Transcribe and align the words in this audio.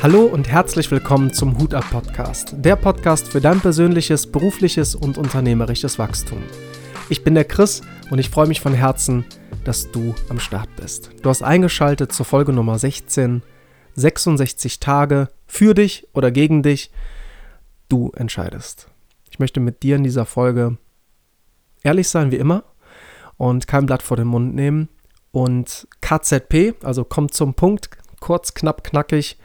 Hallo 0.00 0.26
und 0.26 0.46
herzlich 0.46 0.88
willkommen 0.92 1.32
zum 1.32 1.58
Hut 1.58 1.74
ab 1.74 1.84
Podcast, 1.90 2.54
der 2.56 2.76
Podcast 2.76 3.26
für 3.26 3.40
dein 3.40 3.60
persönliches, 3.60 4.30
berufliches 4.30 4.94
und 4.94 5.18
unternehmerisches 5.18 5.98
Wachstum. 5.98 6.40
Ich 7.08 7.24
bin 7.24 7.34
der 7.34 7.44
Chris 7.44 7.82
und 8.08 8.20
ich 8.20 8.30
freue 8.30 8.46
mich 8.46 8.60
von 8.60 8.74
Herzen, 8.74 9.24
dass 9.64 9.90
du 9.90 10.14
am 10.28 10.38
Start 10.38 10.68
bist. 10.76 11.10
Du 11.22 11.28
hast 11.28 11.42
eingeschaltet 11.42 12.12
zur 12.12 12.24
Folge 12.24 12.52
Nummer 12.52 12.78
16, 12.78 13.42
66 13.96 14.78
Tage 14.78 15.30
für 15.48 15.74
dich 15.74 16.06
oder 16.14 16.30
gegen 16.30 16.62
dich. 16.62 16.92
Du 17.88 18.12
entscheidest. 18.14 18.86
Ich 19.28 19.40
möchte 19.40 19.58
mit 19.58 19.82
dir 19.82 19.96
in 19.96 20.04
dieser 20.04 20.26
Folge 20.26 20.78
ehrlich 21.82 22.08
sein 22.08 22.30
wie 22.30 22.36
immer 22.36 22.62
und 23.36 23.66
kein 23.66 23.86
Blatt 23.86 24.04
vor 24.04 24.16
den 24.16 24.28
Mund 24.28 24.54
nehmen 24.54 24.90
und 25.32 25.88
KZP, 26.00 26.74
also 26.84 27.02
kommt 27.02 27.34
zum 27.34 27.54
Punkt, 27.54 27.90
kurz, 28.20 28.54
knapp, 28.54 28.84
knackig, 28.84 29.38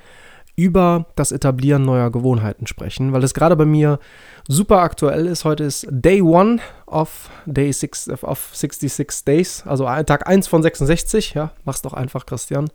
über 0.56 1.08
das 1.16 1.32
Etablieren 1.32 1.84
neuer 1.84 2.12
Gewohnheiten 2.12 2.68
sprechen, 2.68 3.12
weil 3.12 3.24
es 3.24 3.34
gerade 3.34 3.56
bei 3.56 3.66
mir 3.66 4.00
super 4.48 4.82
aktuell 4.82 5.26
ist. 5.26 5.46
Heute 5.46 5.64
ist 5.64 5.88
Day 5.90 6.22
One 6.22 6.60
of 6.86 7.30
Day 7.46 7.74
six, 7.74 8.08
of 8.10 8.50
66 8.54 9.26
Days, 9.26 9.64
also 9.66 9.86
Tag 9.86 10.28
1 10.28 10.48
von 10.48 10.62
66. 10.62 11.34
Ja, 11.34 11.52
mach's 11.66 11.82
doch 11.82 11.94
einfach, 11.94 12.26
Christian. 12.26 12.70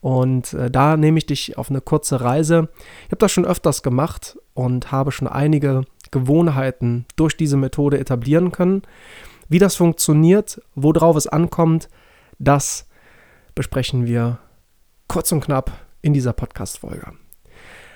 Und 0.00 0.54
äh, 0.54 0.70
da 0.70 0.96
nehme 0.96 1.18
ich 1.18 1.26
dich 1.26 1.58
auf 1.58 1.70
eine 1.70 1.80
kurze 1.80 2.20
Reise. 2.20 2.68
Ich 3.04 3.12
habe 3.12 3.18
das 3.18 3.30
schon 3.30 3.44
öfters 3.44 3.82
gemacht 3.82 4.38
und 4.54 4.90
habe 4.90 5.12
schon 5.12 5.28
einige 5.28 5.82
Gewohnheiten 6.10 7.06
durch 7.16 7.36
diese 7.36 7.56
Methode 7.56 7.98
etablieren 7.98 8.52
können. 8.52 8.82
Wie 9.48 9.58
das 9.58 9.76
funktioniert, 9.76 10.60
worauf 10.74 11.14
es 11.16 11.26
ankommt, 11.26 11.88
das 12.38 12.88
besprechen 13.54 14.06
wir 14.06 14.38
kurz 15.08 15.30
und 15.30 15.42
knapp 15.42 15.70
in 16.02 16.12
dieser 16.12 16.32
Podcast-Folge. 16.32 17.12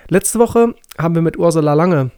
Letzte 0.09 0.39
Woche 0.39 0.75
haben 0.99 1.15
wir 1.15 1.23
mit 1.23 1.37
Ursula 1.37 1.75
Lange 1.75 2.13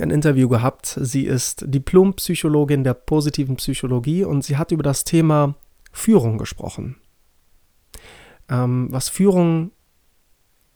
ein 0.00 0.10
Interview 0.10 0.48
gehabt. 0.48 0.98
Sie 1.00 1.24
ist 1.24 1.64
Diplompsychologin 1.66 2.84
der 2.84 2.94
positiven 2.94 3.56
Psychologie 3.56 4.24
und 4.24 4.42
sie 4.44 4.56
hat 4.56 4.72
über 4.72 4.82
das 4.82 5.04
Thema 5.04 5.54
Führung 5.92 6.38
gesprochen. 6.38 6.96
Ähm, 8.48 8.88
was 8.90 9.08
Führung 9.08 9.70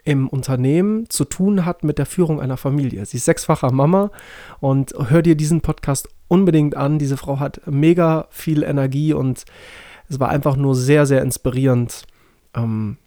im 0.04 0.28
Unternehmen 0.28 1.10
zu 1.10 1.24
tun 1.24 1.64
hat 1.64 1.82
mit 1.82 1.98
der 1.98 2.06
Führung 2.06 2.40
einer 2.40 2.56
Familie. 2.56 3.04
Sie 3.06 3.16
ist 3.16 3.24
sechsfacher 3.24 3.72
Mama 3.72 4.12
und 4.60 4.94
hör 5.08 5.20
dir 5.20 5.34
diesen 5.34 5.62
Podcast 5.62 6.08
unbedingt 6.28 6.76
an. 6.76 7.00
Diese 7.00 7.16
Frau 7.16 7.40
hat 7.40 7.60
mega 7.66 8.28
viel 8.30 8.62
Energie 8.62 9.12
und 9.12 9.44
es 10.08 10.20
war 10.20 10.28
einfach 10.28 10.54
nur 10.54 10.76
sehr, 10.76 11.06
sehr 11.06 11.22
inspirierend, 11.22 12.06
ähm, 12.54 12.98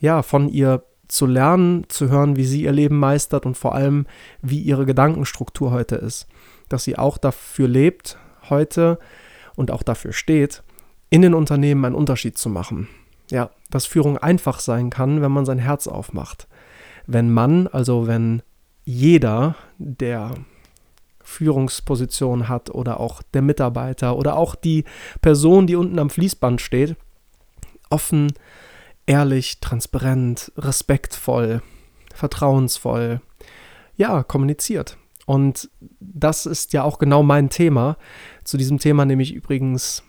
ja, 0.00 0.22
von 0.22 0.48
ihr 0.48 0.82
zu 1.08 1.26
lernen, 1.26 1.84
zu 1.88 2.10
hören, 2.10 2.36
wie 2.36 2.44
sie 2.44 2.62
ihr 2.62 2.72
Leben 2.72 2.98
meistert 2.98 3.46
und 3.46 3.56
vor 3.56 3.74
allem, 3.74 4.06
wie 4.42 4.60
ihre 4.60 4.86
Gedankenstruktur 4.86 5.70
heute 5.70 5.96
ist. 5.96 6.26
Dass 6.68 6.84
sie 6.84 6.98
auch 6.98 7.16
dafür 7.18 7.66
lebt, 7.66 8.18
heute 8.50 8.98
und 9.56 9.70
auch 9.70 9.82
dafür 9.82 10.12
steht, 10.12 10.62
in 11.10 11.22
den 11.22 11.34
Unternehmen 11.34 11.84
einen 11.84 11.94
Unterschied 11.94 12.36
zu 12.36 12.50
machen. 12.50 12.88
Ja, 13.30 13.50
dass 13.70 13.86
Führung 13.86 14.18
einfach 14.18 14.60
sein 14.60 14.90
kann, 14.90 15.22
wenn 15.22 15.32
man 15.32 15.46
sein 15.46 15.58
Herz 15.58 15.86
aufmacht. 15.86 16.46
Wenn 17.06 17.32
man, 17.32 17.66
also 17.66 18.06
wenn 18.06 18.42
jeder, 18.84 19.54
der 19.78 20.34
Führungsposition 21.22 22.48
hat 22.48 22.70
oder 22.70 23.00
auch 23.00 23.22
der 23.34 23.42
Mitarbeiter 23.42 24.16
oder 24.16 24.36
auch 24.36 24.54
die 24.54 24.84
Person, 25.20 25.66
die 25.66 25.76
unten 25.76 25.98
am 25.98 26.08
Fließband 26.08 26.60
steht, 26.60 26.96
offen 27.90 28.32
ehrlich, 29.08 29.58
transparent, 29.60 30.52
respektvoll, 30.56 31.62
vertrauensvoll, 32.14 33.20
ja, 33.96 34.22
kommuniziert. 34.22 34.98
Und 35.26 35.70
das 35.98 36.46
ist 36.46 36.72
ja 36.74 36.84
auch 36.84 36.98
genau 36.98 37.22
mein 37.22 37.48
Thema. 37.48 37.96
Zu 38.44 38.58
diesem 38.58 38.78
Thema 38.78 39.04
nehme 39.04 39.22
ich 39.22 39.34
übrigens 39.34 40.04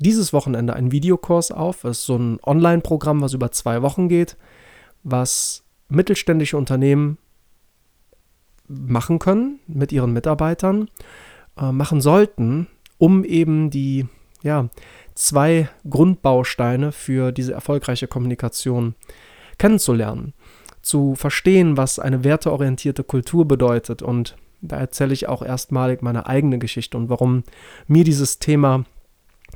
dieses 0.00 0.32
Wochenende 0.32 0.72
einen 0.74 0.90
Videokurs 0.90 1.52
auf. 1.52 1.84
Es 1.84 1.98
ist 1.98 2.06
so 2.06 2.16
ein 2.16 2.38
Online-Programm, 2.42 3.20
was 3.20 3.34
über 3.34 3.52
zwei 3.52 3.82
Wochen 3.82 4.08
geht, 4.08 4.36
was 5.02 5.64
mittelständische 5.88 6.56
Unternehmen 6.56 7.18
machen 8.68 9.18
können 9.18 9.60
mit 9.66 9.92
ihren 9.92 10.12
Mitarbeitern, 10.12 10.88
äh, 11.58 11.72
machen 11.72 12.00
sollten, 12.00 12.68
um 12.96 13.24
eben 13.24 13.70
die 13.70 14.06
ja, 14.42 14.68
zwei 15.14 15.68
Grundbausteine 15.88 16.92
für 16.92 17.32
diese 17.32 17.52
erfolgreiche 17.52 18.06
Kommunikation 18.06 18.94
kennenzulernen, 19.58 20.32
zu 20.82 21.14
verstehen, 21.14 21.76
was 21.76 21.98
eine 21.98 22.24
werteorientierte 22.24 23.04
Kultur 23.04 23.46
bedeutet. 23.46 24.02
Und 24.02 24.36
da 24.62 24.78
erzähle 24.78 25.12
ich 25.12 25.28
auch 25.28 25.42
erstmalig 25.42 26.02
meine 26.02 26.26
eigene 26.26 26.58
Geschichte 26.58 26.96
und 26.96 27.08
warum 27.10 27.44
mir 27.86 28.04
dieses 28.04 28.38
Thema 28.38 28.84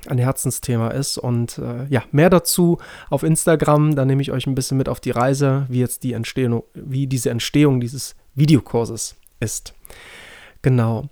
ein 0.07 0.19
Herzensthema 0.19 0.89
ist. 0.89 1.19
Und 1.19 1.59
äh, 1.59 1.87
ja, 1.89 2.03
mehr 2.13 2.31
dazu 2.31 2.79
auf 3.09 3.23
Instagram. 3.23 3.97
Da 3.97 4.05
nehme 4.05 4.23
ich 4.23 4.33
euch 4.33 4.47
ein 4.47 4.55
bisschen 4.55 4.77
mit 4.77 4.89
auf 4.89 5.01
die 5.01 5.13
Reise, 5.13 5.67
wie 5.69 5.81
jetzt 5.81 6.03
die 6.03 6.13
Entstehung, 6.13 6.65
wie 6.75 7.07
diese 7.07 7.31
Entstehung 7.31 7.81
dieses 7.81 8.15
Videokurses 8.35 9.17
ist. 9.41 9.75
Genau. 10.63 11.09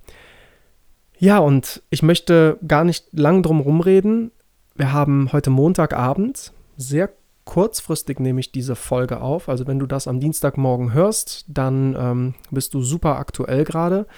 Ja, 1.22 1.38
und 1.38 1.84
ich 1.88 2.02
möchte 2.02 2.58
gar 2.66 2.82
nicht 2.82 3.06
lang 3.12 3.44
drum 3.44 3.60
rumreden. 3.60 4.32
Wir 4.74 4.92
haben 4.92 5.30
heute 5.30 5.50
Montagabend. 5.50 6.52
Sehr 6.76 7.10
kurzfristig 7.44 8.18
nehme 8.18 8.40
ich 8.40 8.50
diese 8.50 8.74
Folge 8.74 9.20
auf. 9.20 9.48
Also 9.48 9.68
wenn 9.68 9.78
du 9.78 9.86
das 9.86 10.08
am 10.08 10.18
Dienstagmorgen 10.18 10.92
hörst, 10.92 11.44
dann 11.46 11.96
ähm, 11.96 12.34
bist 12.50 12.74
du 12.74 12.82
super 12.82 13.18
aktuell 13.18 13.62
gerade. 13.62 14.08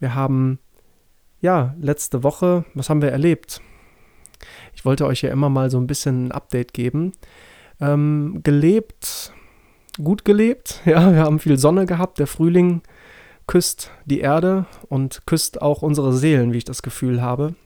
Wir 0.00 0.14
haben, 0.14 0.58
ja, 1.40 1.74
letzte 1.80 2.24
Woche, 2.24 2.66
was 2.74 2.90
haben 2.90 3.00
wir 3.00 3.10
erlebt? 3.10 3.62
Ich 4.74 4.84
wollte 4.84 5.06
euch 5.06 5.22
ja 5.22 5.30
immer 5.30 5.48
mal 5.48 5.70
so 5.70 5.78
ein 5.78 5.86
bisschen 5.86 6.26
ein 6.26 6.32
Update 6.32 6.74
geben. 6.74 7.12
Ähm, 7.80 8.40
gelebt, 8.42 9.32
gut 9.96 10.26
gelebt. 10.26 10.82
Ja, 10.84 11.10
wir 11.10 11.20
haben 11.20 11.38
viel 11.38 11.56
Sonne 11.56 11.86
gehabt. 11.86 12.18
Der 12.18 12.26
Frühling 12.26 12.82
küsst 13.50 13.90
die 14.04 14.20
Erde 14.20 14.66
und 14.88 15.26
küsst 15.26 15.60
auch 15.60 15.82
unsere 15.82 16.12
Seelen, 16.12 16.52
wie 16.52 16.58
ich 16.58 16.64
das 16.64 16.82
Gefühl 16.82 17.20
habe. 17.20 17.56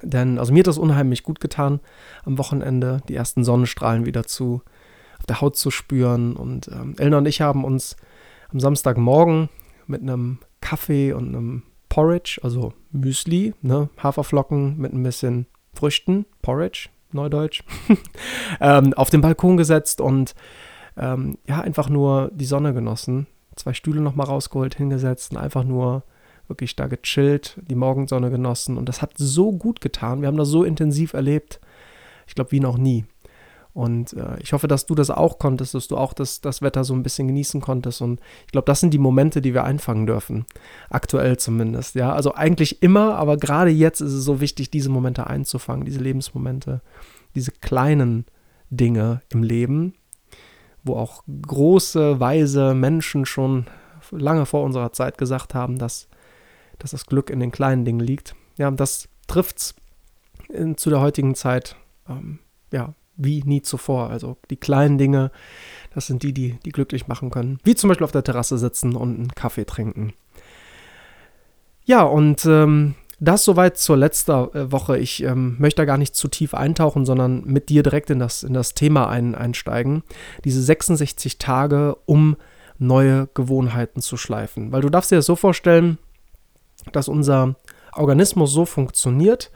Denn, 0.00 0.38
also 0.38 0.50
mir 0.50 0.60
hat 0.60 0.66
das 0.66 0.78
unheimlich 0.78 1.22
gut 1.22 1.40
getan, 1.40 1.80
am 2.24 2.38
Wochenende 2.38 3.02
die 3.06 3.14
ersten 3.14 3.44
Sonnenstrahlen 3.44 4.06
wieder 4.06 4.24
zu 4.24 4.62
auf 5.18 5.26
der 5.26 5.42
Haut 5.42 5.58
zu 5.58 5.70
spüren. 5.70 6.34
Und 6.36 6.68
ähm, 6.68 6.94
Elna 6.96 7.18
und 7.18 7.28
ich 7.28 7.42
haben 7.42 7.64
uns 7.64 7.96
am 8.50 8.60
Samstagmorgen 8.60 9.50
mit 9.86 10.00
einem 10.00 10.38
Kaffee 10.62 11.12
und 11.12 11.28
einem 11.28 11.64
Porridge, 11.90 12.40
also 12.42 12.72
Müsli, 12.90 13.52
ne, 13.60 13.90
Haferflocken 14.02 14.78
mit 14.78 14.94
ein 14.94 15.02
bisschen 15.02 15.44
Früchten, 15.74 16.24
Porridge, 16.40 16.88
Neudeutsch, 17.12 17.62
ähm, 18.58 18.94
auf 18.94 19.10
den 19.10 19.20
Balkon 19.20 19.58
gesetzt 19.58 20.00
und 20.00 20.34
ähm, 20.96 21.36
ja, 21.46 21.60
einfach 21.60 21.90
nur 21.90 22.30
die 22.32 22.46
Sonne 22.46 22.72
genossen 22.72 23.26
zwei 23.56 23.72
Stühle 23.72 24.00
nochmal 24.00 24.26
rausgeholt, 24.26 24.74
hingesetzt 24.76 25.32
und 25.32 25.38
einfach 25.38 25.64
nur 25.64 26.04
wirklich 26.48 26.76
da 26.76 26.86
gechillt, 26.86 27.58
die 27.68 27.74
Morgensonne 27.74 28.30
genossen. 28.30 28.76
Und 28.76 28.88
das 28.88 29.02
hat 29.02 29.12
so 29.16 29.52
gut 29.52 29.80
getan. 29.80 30.20
Wir 30.20 30.28
haben 30.28 30.36
das 30.36 30.48
so 30.48 30.64
intensiv 30.64 31.14
erlebt. 31.14 31.60
Ich 32.26 32.34
glaube, 32.34 32.52
wie 32.52 32.60
noch 32.60 32.76
nie. 32.76 33.04
Und 33.74 34.12
äh, 34.12 34.38
ich 34.40 34.52
hoffe, 34.52 34.68
dass 34.68 34.86
du 34.86 34.94
das 34.94 35.10
auch 35.10 35.40
konntest, 35.40 35.74
dass 35.74 35.88
du 35.88 35.96
auch 35.96 36.12
das, 36.12 36.40
das 36.40 36.62
Wetter 36.62 36.84
so 36.84 36.94
ein 36.94 37.02
bisschen 37.02 37.26
genießen 37.26 37.60
konntest. 37.60 38.02
Und 38.02 38.20
ich 38.46 38.52
glaube, 38.52 38.66
das 38.66 38.78
sind 38.78 38.94
die 38.94 38.98
Momente, 38.98 39.42
die 39.42 39.52
wir 39.52 39.64
einfangen 39.64 40.06
dürfen. 40.06 40.46
Aktuell 40.90 41.38
zumindest. 41.38 41.96
Ja, 41.96 42.12
also 42.12 42.34
eigentlich 42.34 42.82
immer, 42.82 43.16
aber 43.16 43.36
gerade 43.36 43.70
jetzt 43.70 44.00
ist 44.00 44.12
es 44.12 44.24
so 44.24 44.40
wichtig, 44.40 44.70
diese 44.70 44.90
Momente 44.90 45.26
einzufangen, 45.26 45.84
diese 45.84 45.98
Lebensmomente, 45.98 46.82
diese 47.34 47.50
kleinen 47.50 48.26
Dinge 48.70 49.22
im 49.30 49.42
Leben, 49.42 49.94
wo 50.84 50.96
auch 50.96 51.24
große, 51.42 52.20
weise 52.20 52.74
Menschen 52.74 53.26
schon 53.26 53.66
lange 54.10 54.46
vor 54.46 54.62
unserer 54.62 54.92
Zeit 54.92 55.18
gesagt 55.18 55.54
haben, 55.54 55.78
dass, 55.78 56.08
dass 56.78 56.92
das 56.92 57.06
Glück 57.06 57.30
in 57.30 57.40
den 57.40 57.50
kleinen 57.50 57.84
Dingen 57.84 58.00
liegt. 58.00 58.36
Ja, 58.58 58.70
das 58.70 59.08
trifft 59.26 59.58
es 59.58 59.74
zu 60.76 60.90
der 60.90 61.00
heutigen 61.00 61.34
Zeit 61.34 61.76
ähm, 62.08 62.38
ja, 62.70 62.94
wie 63.16 63.42
nie 63.42 63.62
zuvor. 63.62 64.10
Also 64.10 64.36
die 64.50 64.56
kleinen 64.56 64.98
Dinge, 64.98 65.30
das 65.94 66.06
sind 66.06 66.22
die, 66.22 66.32
die, 66.32 66.58
die 66.64 66.70
glücklich 66.70 67.08
machen 67.08 67.30
können. 67.30 67.58
Wie 67.64 67.74
zum 67.74 67.88
Beispiel 67.88 68.04
auf 68.04 68.12
der 68.12 68.24
Terrasse 68.24 68.58
sitzen 68.58 68.94
und 68.96 69.16
einen 69.16 69.34
Kaffee 69.34 69.64
trinken. 69.64 70.12
Ja, 71.84 72.02
und 72.02 72.44
ähm, 72.46 72.94
das 73.24 73.44
soweit 73.44 73.76
zur 73.78 73.96
letzten 73.96 74.30
äh, 74.30 74.72
Woche. 74.72 74.98
Ich 74.98 75.22
ähm, 75.22 75.56
möchte 75.58 75.82
da 75.82 75.86
gar 75.86 75.98
nicht 75.98 76.14
zu 76.14 76.28
tief 76.28 76.54
eintauchen, 76.54 77.04
sondern 77.04 77.44
mit 77.44 77.68
dir 77.68 77.82
direkt 77.82 78.10
in 78.10 78.18
das, 78.18 78.42
in 78.42 78.54
das 78.54 78.74
Thema 78.74 79.08
ein, 79.08 79.34
einsteigen. 79.34 80.02
Diese 80.44 80.62
66 80.62 81.38
Tage, 81.38 81.96
um 82.06 82.36
neue 82.78 83.28
Gewohnheiten 83.34 84.00
zu 84.00 84.16
schleifen. 84.16 84.72
Weil 84.72 84.82
du 84.82 84.90
darfst 84.90 85.10
dir 85.10 85.16
das 85.16 85.26
so 85.26 85.36
vorstellen, 85.36 85.98
dass 86.92 87.08
unser 87.08 87.56
Organismus 87.94 88.52
so 88.52 88.64
funktioniert, 88.64 89.50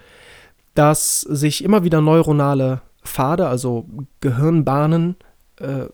dass 0.75 1.20
sich 1.23 1.65
immer 1.65 1.82
wieder 1.82 2.00
neuronale 2.00 2.82
Pfade, 3.05 3.49
also 3.49 3.87
Gehirnbahnen, 4.20 5.17
äh, 5.56 5.87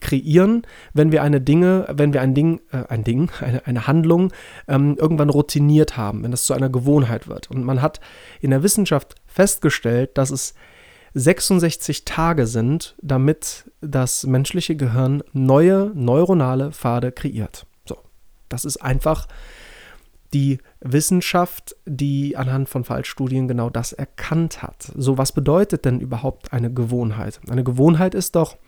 kreieren, 0.00 0.62
wenn 0.92 1.12
wir 1.12 1.22
eine 1.22 1.40
Dinge, 1.40 1.86
wenn 1.92 2.12
wir 2.12 2.20
ein 2.20 2.34
Ding, 2.34 2.60
äh, 2.72 2.84
ein 2.88 3.04
Ding, 3.04 3.30
eine, 3.40 3.66
eine 3.66 3.86
Handlung 3.86 4.32
ähm, 4.68 4.96
irgendwann 4.98 5.30
routiniert 5.30 5.96
haben, 5.96 6.22
wenn 6.22 6.30
das 6.30 6.44
zu 6.44 6.54
einer 6.54 6.70
Gewohnheit 6.70 7.28
wird. 7.28 7.50
Und 7.50 7.64
man 7.64 7.82
hat 7.82 8.00
in 8.40 8.50
der 8.50 8.62
Wissenschaft 8.62 9.14
festgestellt, 9.26 10.18
dass 10.18 10.30
es 10.30 10.54
66 11.14 12.04
Tage 12.04 12.46
sind, 12.46 12.94
damit 13.00 13.70
das 13.80 14.24
menschliche 14.26 14.76
Gehirn 14.76 15.22
neue 15.32 15.90
neuronale 15.94 16.72
Pfade 16.72 17.10
kreiert. 17.10 17.66
So, 17.86 17.96
das 18.50 18.66
ist 18.66 18.76
einfach 18.78 19.26
die 20.34 20.58
Wissenschaft, 20.80 21.76
die 21.86 22.36
anhand 22.36 22.68
von 22.68 22.84
Fallstudien 22.84 23.48
genau 23.48 23.70
das 23.70 23.92
erkannt 23.92 24.62
hat. 24.62 24.92
So, 24.94 25.16
was 25.16 25.32
bedeutet 25.32 25.86
denn 25.86 26.00
überhaupt 26.00 26.52
eine 26.52 26.70
Gewohnheit? 26.70 27.40
Eine 27.48 27.64
Gewohnheit 27.64 28.14
ist 28.14 28.36
doch, 28.36 28.58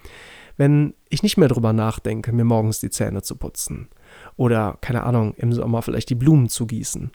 wenn 0.58 0.92
ich 1.08 1.22
nicht 1.22 1.38
mehr 1.38 1.48
drüber 1.48 1.72
nachdenke, 1.72 2.32
mir 2.32 2.44
morgens 2.44 2.80
die 2.80 2.90
Zähne 2.90 3.22
zu 3.22 3.36
putzen 3.36 3.88
oder, 4.36 4.76
keine 4.80 5.04
Ahnung, 5.04 5.32
im 5.36 5.52
Sommer 5.52 5.80
vielleicht 5.80 6.10
die 6.10 6.16
Blumen 6.16 6.48
zu 6.48 6.66
gießen 6.66 7.10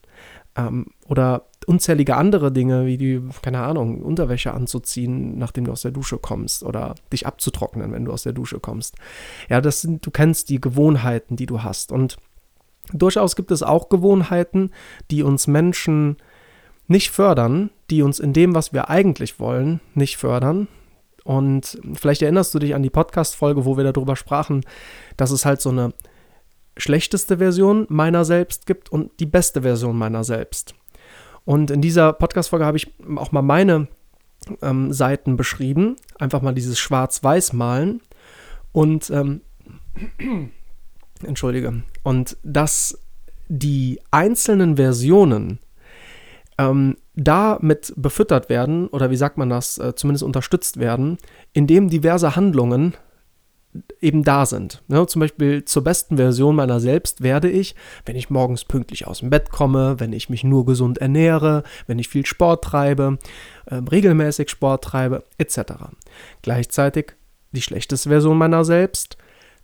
ähm, 0.56 0.86
oder 1.06 1.44
unzählige 1.66 2.16
andere 2.16 2.50
Dinge, 2.50 2.86
wie 2.86 2.98
die, 2.98 3.22
keine 3.42 3.60
Ahnung, 3.60 4.02
Unterwäsche 4.02 4.52
anzuziehen, 4.52 5.38
nachdem 5.38 5.64
du 5.64 5.72
aus 5.72 5.82
der 5.82 5.90
Dusche 5.92 6.18
kommst 6.18 6.62
oder 6.62 6.94
dich 7.12 7.26
abzutrocknen, 7.26 7.92
wenn 7.92 8.06
du 8.06 8.12
aus 8.12 8.22
der 8.22 8.32
Dusche 8.32 8.60
kommst. 8.60 8.96
Ja, 9.48 9.60
das 9.60 9.82
sind, 9.82 10.04
du 10.04 10.10
kennst 10.10 10.48
die 10.48 10.60
Gewohnheiten, 10.60 11.36
die 11.36 11.46
du 11.46 11.62
hast 11.62 11.92
und 11.92 12.16
durchaus 12.92 13.36
gibt 13.36 13.50
es 13.50 13.62
auch 13.62 13.90
Gewohnheiten, 13.90 14.70
die 15.10 15.22
uns 15.22 15.46
Menschen 15.46 16.16
nicht 16.86 17.10
fördern, 17.10 17.70
die 17.90 18.02
uns 18.02 18.20
in 18.20 18.32
dem, 18.32 18.54
was 18.54 18.72
wir 18.72 18.90
eigentlich 18.90 19.38
wollen, 19.38 19.80
nicht 19.94 20.16
fördern, 20.16 20.68
und 21.24 21.78
vielleicht 21.94 22.22
erinnerst 22.22 22.54
du 22.54 22.58
dich 22.58 22.74
an 22.74 22.82
die 22.82 22.90
Podcast-Folge, 22.90 23.64
wo 23.64 23.76
wir 23.76 23.84
darüber 23.84 24.14
sprachen, 24.14 24.64
dass 25.16 25.30
es 25.30 25.44
halt 25.44 25.60
so 25.60 25.70
eine 25.70 25.94
schlechteste 26.76 27.38
Version 27.38 27.86
meiner 27.88 28.24
selbst 28.24 28.66
gibt 28.66 28.92
und 28.92 29.18
die 29.20 29.26
beste 29.26 29.62
Version 29.62 29.96
meiner 29.96 30.22
selbst. 30.22 30.74
Und 31.44 31.70
in 31.70 31.80
dieser 31.80 32.12
Podcast-Folge 32.12 32.66
habe 32.66 32.76
ich 32.76 32.92
auch 33.16 33.32
mal 33.32 33.42
meine 33.42 33.88
ähm, 34.62 34.92
Seiten 34.92 35.36
beschrieben. 35.36 35.96
Einfach 36.18 36.42
mal 36.42 36.54
dieses 36.54 36.78
Schwarz-Weiß-Malen. 36.78 38.00
Und, 38.72 39.10
ähm, 39.10 39.40
entschuldige, 41.22 41.82
und 42.02 42.36
dass 42.42 42.98
die 43.48 44.00
einzelnen 44.10 44.76
Versionen 44.76 45.60
ähm, 46.58 46.96
damit 47.16 47.92
befüttert 47.96 48.48
werden, 48.48 48.88
oder 48.88 49.10
wie 49.10 49.16
sagt 49.16 49.38
man 49.38 49.48
das, 49.48 49.78
äh, 49.78 49.94
zumindest 49.94 50.24
unterstützt 50.24 50.78
werden, 50.78 51.18
indem 51.52 51.88
diverse 51.88 52.36
Handlungen 52.36 52.94
eben 54.00 54.22
da 54.22 54.46
sind. 54.46 54.82
Ja, 54.88 55.06
zum 55.06 55.20
Beispiel 55.20 55.64
zur 55.64 55.82
besten 55.82 56.16
Version 56.16 56.54
meiner 56.54 56.78
selbst 56.80 57.22
werde 57.22 57.50
ich, 57.50 57.74
wenn 58.04 58.16
ich 58.16 58.30
morgens 58.30 58.64
pünktlich 58.64 59.06
aus 59.06 59.18
dem 59.18 59.30
Bett 59.30 59.50
komme, 59.50 59.98
wenn 59.98 60.12
ich 60.12 60.28
mich 60.28 60.44
nur 60.44 60.64
gesund 60.64 60.98
ernähre, 60.98 61.64
wenn 61.86 61.98
ich 61.98 62.08
viel 62.08 62.24
Sport 62.24 62.62
treibe, 62.64 63.18
äh, 63.66 63.76
regelmäßig 63.76 64.48
Sport 64.48 64.84
treibe, 64.84 65.24
etc. 65.38 65.72
Gleichzeitig 66.42 67.14
die 67.52 67.62
schlechteste 67.62 68.08
Version 68.08 68.38
meiner 68.38 68.64
selbst, 68.64 69.16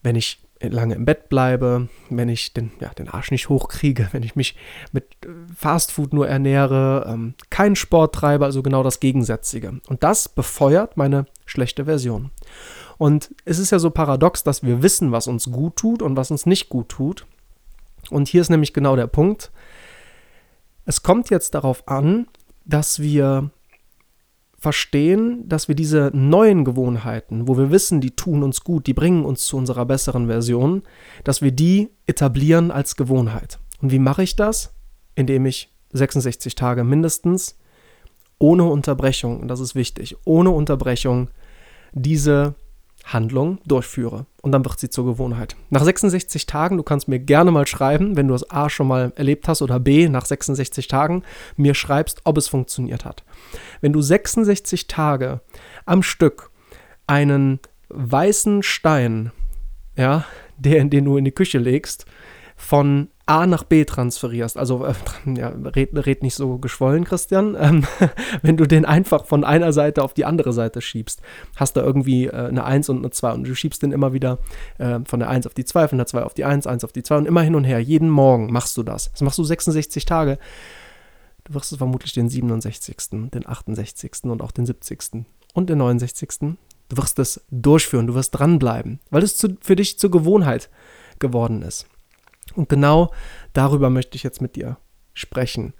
wenn 0.03 0.17
ich 0.17 0.43
lange 0.63 0.95
im 0.95 1.05
Bett 1.05 1.29
bleibe, 1.29 1.89
wenn 2.11 2.29
ich 2.29 2.53
den, 2.53 2.73
ja, 2.81 2.91
den 2.91 3.09
Arsch 3.09 3.31
nicht 3.31 3.49
hochkriege, 3.49 4.09
wenn 4.13 4.23
ich 4.23 4.37
mich 4.37 4.57
mit 4.93 5.05
äh, 5.25 5.29
Fastfood 5.55 6.13
nur 6.13 6.29
ernähre, 6.29 7.07
ähm, 7.09 7.35
keinen 7.49 7.77
Sport 7.77 8.15
treibe, 8.15 8.45
also 8.45 8.63
genau 8.63 8.83
das 8.83 9.01
Gegensätzige. 9.01 9.81
Und 9.89 10.03
das 10.03 10.29
befeuert 10.29 10.97
meine 10.97 11.27
schlechte 11.47 11.87
Version. 11.87 12.31
Und 12.99 13.35
es 13.45 13.59
ist 13.59 13.71
ja 13.71 13.79
so 13.79 13.91
paradox, 13.91 14.45
dass 14.45 14.63
wir 14.63 14.83
wissen, 14.83 15.13
was 15.13 15.27
uns 15.27 15.51
gut 15.51 15.77
tut 15.77 16.03
und 16.03 16.17
was 16.17 16.31
uns 16.31 16.45
nicht 16.45 16.69
gut 16.69 16.91
tut. 16.91 17.27
Und 18.11 18.29
hier 18.29 18.43
ist 18.43 18.51
nämlich 18.51 18.75
genau 18.75 18.97
der 18.97 19.07
Punkt. 19.07 19.51
Es 20.85 21.03
kommt 21.03 21.31
jetzt 21.31 21.55
darauf 21.55 21.89
an, 21.89 22.27
dass 22.65 23.01
wir 23.01 23.51
verstehen, 24.61 25.49
dass 25.49 25.69
wir 25.69 25.75
diese 25.75 26.11
neuen 26.13 26.67
Gewohnheiten, 26.67 27.49
wo 27.49 27.57
wir 27.57 27.71
wissen, 27.71 28.03
die 28.03 28.11
tun 28.11 28.43
uns 28.43 28.63
gut, 28.63 28.87
die 28.87 28.93
bringen 28.93 29.25
uns 29.25 29.47
zu 29.47 29.57
unserer 29.57 29.87
besseren 29.87 30.27
Version, 30.27 30.83
dass 31.25 31.41
wir 31.41 31.51
die 31.51 31.89
etablieren 32.07 32.71
als 32.71 32.95
Gewohnheit. 32.95 33.59
Und 33.81 33.91
wie 33.91 33.99
mache 33.99 34.23
ich 34.23 34.37
das? 34.37 34.75
Indem 35.15 35.47
ich 35.47 35.75
66 35.93 36.55
Tage 36.55 36.85
mindestens 36.85 37.59
ohne 38.39 38.65
Unterbrechung, 38.65 39.41
und 39.41 39.49
das 39.49 39.61
ist 39.61 39.75
wichtig, 39.75 40.17
ohne 40.25 40.51
Unterbrechung 40.51 41.31
diese 41.93 42.55
Handlung 43.13 43.59
durchführe. 43.67 44.27
Und 44.43 44.53
dann 44.53 44.65
wird 44.65 44.79
sie 44.79 44.91
zur 44.91 45.05
Gewohnheit. 45.05 45.57
Nach 45.69 45.85
66 45.85 46.47
Tagen, 46.47 46.77
du 46.77 46.83
kannst 46.83 47.09
mir 47.09 47.19
gerne 47.19 47.51
mal 47.51 47.67
schreiben, 47.67 48.17
wenn 48.17 48.29
du 48.29 48.35
es 48.35 48.51
A 48.51 48.71
schon 48.71 48.89
mal 48.89 49.13
erlebt 49.17 49.49
hast 49.49 49.63
oder 49.63 49.79
B 49.81 50.09
nach 50.09 50.25
66 50.25 50.89
Tagen 50.89 51.23
mir 51.57 51.75
schreibst, 51.75 52.23
ob 52.25 52.39
es 52.39 52.49
funktioniert 52.49 53.05
hat. 53.05 53.25
Wenn 53.81 53.93
du 53.93 54.01
66 54.01 54.87
Tage 54.87 55.41
am 55.85 56.03
Stück 56.03 56.51
einen 57.07 57.61
weißen 57.89 58.63
Stein, 58.63 59.33
ja, 59.97 60.25
der, 60.57 60.85
den 60.85 61.05
du 61.05 61.17
in 61.17 61.25
die 61.25 61.33
Küche 61.33 61.59
legst, 61.59 62.07
von 62.57 63.09
A 63.31 63.47
nach 63.47 63.63
B 63.63 63.85
transferierst, 63.85 64.57
also 64.57 64.85
äh, 64.85 64.95
ja, 65.37 65.49
red, 65.49 65.91
red, 65.95 66.25
nicht 66.25 66.35
so 66.35 66.59
geschwollen, 66.59 67.05
Christian, 67.05 67.57
ähm, 67.61 67.87
wenn 68.43 68.57
du 68.57 68.67
den 68.67 68.85
einfach 68.85 69.25
von 69.25 69.45
einer 69.45 69.73
Seite 69.73 70.03
auf 70.03 70.15
die 70.15 70.25
andere 70.25 70.53
Seite 70.53 70.81
schiebst, 70.81 71.23
hast 71.55 71.77
du 71.77 71.81
irgendwie 71.81 72.27
äh, 72.27 72.49
eine 72.49 72.65
1 72.65 72.89
und 72.89 72.99
eine 72.99 73.11
2 73.11 73.33
und 73.33 73.45
du 73.47 73.55
schiebst 73.55 73.85
den 73.85 73.93
immer 73.93 74.13
wieder 74.13 74.39
äh, 74.79 74.99
von 75.05 75.21
der 75.21 75.31
1 75.31 75.47
auf 75.47 75.55
die 75.55 75.65
2, 75.65 75.89
von 75.89 75.99
der 75.99 76.09
2 76.09 76.25
auf 76.25 76.35
die 76.35 76.45
1, 76.45 76.67
1 76.67 76.83
auf 76.83 76.91
die 76.91 77.05
2 77.05 77.19
und 77.19 77.27
immer 77.27 77.43
hin 77.43 77.55
und 77.55 77.63
her. 77.63 77.79
Jeden 77.79 78.11
Morgen 78.11 78.53
machst 78.53 78.77
du 78.77 78.83
das. 78.83 79.13
Das 79.13 79.21
machst 79.21 79.39
du 79.39 79.45
66 79.45 80.05
Tage. 80.05 80.39
Du 81.45 81.55
wirst 81.55 81.71
es 81.71 81.79
vermutlich 81.79 82.13
den 82.13 82.29
67., 82.29 82.97
den 83.31 83.47
68. 83.47 84.25
und 84.25 84.43
auch 84.43 84.51
den 84.51 84.67
70. 84.67 85.25
und 85.55 85.71
den 85.71 85.79
69. 85.79 86.57
Du 86.89 86.97
wirst 86.97 87.21
es 87.21 87.41
durchführen, 87.53 88.09
du 88.09 88.15
wirst 88.15 88.37
dranbleiben, 88.37 88.99
weil 89.11 89.23
es 89.23 89.37
zu, 89.37 89.57
für 89.61 89.77
dich 89.77 90.01
zur 90.01 90.11
Gewohnheit 90.11 90.69
geworden 91.21 91.63
ist. 91.63 91.87
Und 92.57 92.69
genau 92.69 93.13
darüber 93.53 93.91
möchte 93.91 94.17
ich 94.17 94.23
jetzt 94.23 94.41
mit 94.41 94.57
dir 94.57 94.77
sprechen. 95.15 95.75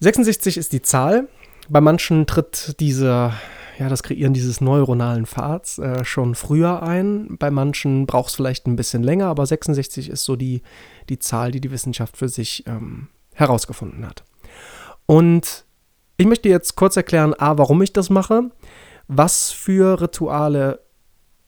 66 0.00 0.56
ist 0.56 0.72
die 0.72 0.82
Zahl. 0.82 1.28
Bei 1.68 1.80
manchen 1.80 2.26
tritt 2.26 2.76
diese, 2.80 3.32
ja, 3.78 3.88
das 3.88 4.02
Kreieren 4.02 4.32
dieses 4.32 4.60
neuronalen 4.60 5.26
Pfads 5.26 5.78
äh, 5.78 6.04
schon 6.04 6.34
früher 6.34 6.82
ein. 6.82 7.36
Bei 7.38 7.50
manchen 7.50 8.06
braucht 8.06 8.30
es 8.30 8.36
vielleicht 8.36 8.66
ein 8.66 8.76
bisschen 8.76 9.02
länger, 9.02 9.26
aber 9.26 9.44
66 9.44 10.08
ist 10.08 10.24
so 10.24 10.36
die, 10.36 10.62
die 11.08 11.18
Zahl, 11.18 11.50
die 11.50 11.60
die 11.60 11.70
Wissenschaft 11.70 12.16
für 12.16 12.28
sich 12.28 12.64
ähm, 12.66 13.08
herausgefunden 13.34 14.06
hat. 14.06 14.24
Und 15.06 15.64
ich 16.16 16.26
möchte 16.26 16.48
jetzt 16.48 16.74
kurz 16.76 16.96
erklären, 16.96 17.34
a, 17.38 17.58
warum 17.58 17.82
ich 17.82 17.92
das 17.92 18.10
mache, 18.10 18.50
was 19.08 19.50
für 19.50 20.00
Rituale 20.00 20.80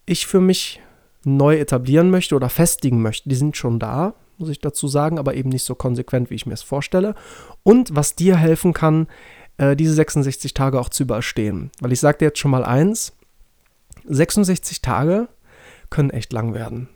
ich 0.07 0.27
für 0.27 0.41
mich 0.41 0.81
neu 1.25 1.57
etablieren 1.57 2.11
möchte 2.11 2.35
oder 2.35 2.49
festigen 2.49 3.03
möchte, 3.03 3.29
die 3.29 3.35
sind 3.35 3.57
schon 3.57 3.79
da, 3.79 4.15
muss 4.39 4.49
ich 4.49 4.61
dazu 4.61 4.89
sagen, 4.89 5.19
aber 5.19 5.35
eben 5.35 5.51
nicht 5.51 5.65
so 5.65 5.75
konsequent, 5.75 6.31
wie 6.31 6.35
ich 6.35 6.47
mir 6.47 6.55
es 6.55 6.63
vorstelle. 6.63 7.15
Und 7.63 7.95
was 7.95 8.17
dir 8.17 8.37
helfen 8.37 8.73
kann, 8.73 9.07
äh, 9.59 9.77
diese 9.77 9.93
66 9.93 10.55
Tage 10.55 10.81
auch 10.81 10.89
zu 10.89 11.03
überstehen. 11.03 11.71
Weil 11.81 11.93
ich 11.93 12.01
sage 12.01 12.19
dir 12.19 12.25
jetzt 12.27 12.39
schon 12.39 12.51
mal 12.51 12.65
eins, 12.65 13.13
66 14.07 14.81
Tage 14.81 15.29
können 15.91 16.11
echt 16.11 16.33
lang 16.33 16.55
werden. 16.55 16.89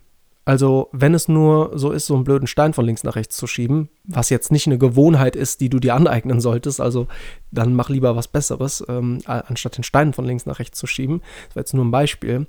Also, 0.47 0.91
wenn 0.93 1.15
es 1.15 1.27
nur 1.27 1.79
so 1.79 1.91
ist, 1.91 2.07
so 2.07 2.15
einen 2.15 2.25
blöden 2.25 2.47
Stein 2.47 2.75
von 2.75 2.85
links 2.85 3.03
nach 3.03 3.17
rechts 3.17 3.37
zu 3.37 3.47
schieben, 3.47 3.89
was 4.05 4.29
jetzt 4.29 4.53
nicht 4.53 4.67
eine 4.67 4.77
Gewohnheit 4.77 5.37
ist, 5.37 5.61
die 5.61 5.71
du 5.71 5.79
dir 5.79 5.95
aneignen 5.95 6.41
solltest, 6.41 6.83
also 6.83 7.07
dann 7.51 7.75
mach 7.75 7.89
lieber 7.89 8.15
was 8.15 8.29
Besseres, 8.29 8.85
ähm, 8.89 9.21
anstatt 9.25 9.79
den 9.79 9.85
Stein 9.85 10.13
von 10.13 10.27
links 10.27 10.45
nach 10.45 10.59
rechts 10.59 10.79
zu 10.79 10.87
schieben. 10.87 11.23
Das 11.47 11.57
war 11.57 11.61
jetzt 11.61 11.73
nur 11.73 11.85
ein 11.85 11.91
Beispiel. 11.91 12.47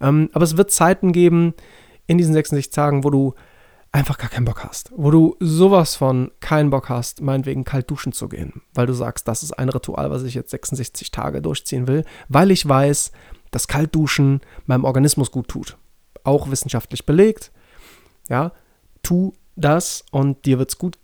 Ähm, 0.00 0.28
aber 0.32 0.44
es 0.44 0.58
wird 0.58 0.70
Zeiten 0.70 1.12
geben 1.12 1.54
in 2.06 2.18
diesen 2.18 2.34
66 2.34 2.70
Tagen, 2.70 3.02
wo 3.02 3.08
du 3.08 3.34
einfach 3.92 4.18
gar 4.18 4.28
keinen 4.28 4.44
Bock 4.44 4.64
hast. 4.64 4.92
Wo 4.94 5.10
du 5.10 5.36
sowas 5.40 5.96
von 5.96 6.32
keinen 6.40 6.68
Bock 6.68 6.90
hast, 6.90 7.22
meinetwegen 7.22 7.64
kalt 7.64 7.90
duschen 7.90 8.12
zu 8.12 8.28
gehen. 8.28 8.60
Weil 8.74 8.86
du 8.86 8.92
sagst, 8.92 9.26
das 9.26 9.42
ist 9.42 9.52
ein 9.52 9.70
Ritual, 9.70 10.10
was 10.10 10.22
ich 10.24 10.34
jetzt 10.34 10.50
66 10.50 11.10
Tage 11.10 11.40
durchziehen 11.40 11.86
will, 11.86 12.04
weil 12.28 12.50
ich 12.50 12.68
weiß, 12.68 13.12
dass 13.50 13.68
Kaltduschen 13.68 14.40
meinem 14.66 14.84
Organismus 14.84 15.30
gut 15.30 15.48
tut 15.48 15.78
auch 16.24 16.50
wissenschaftlich 16.50 17.06
belegt. 17.06 17.52
Ja, 18.28 18.52
tu 19.02 19.32
das 19.56 20.04
und 20.10 20.46
dir 20.46 20.58
wird's 20.58 20.78
gut 20.78 20.98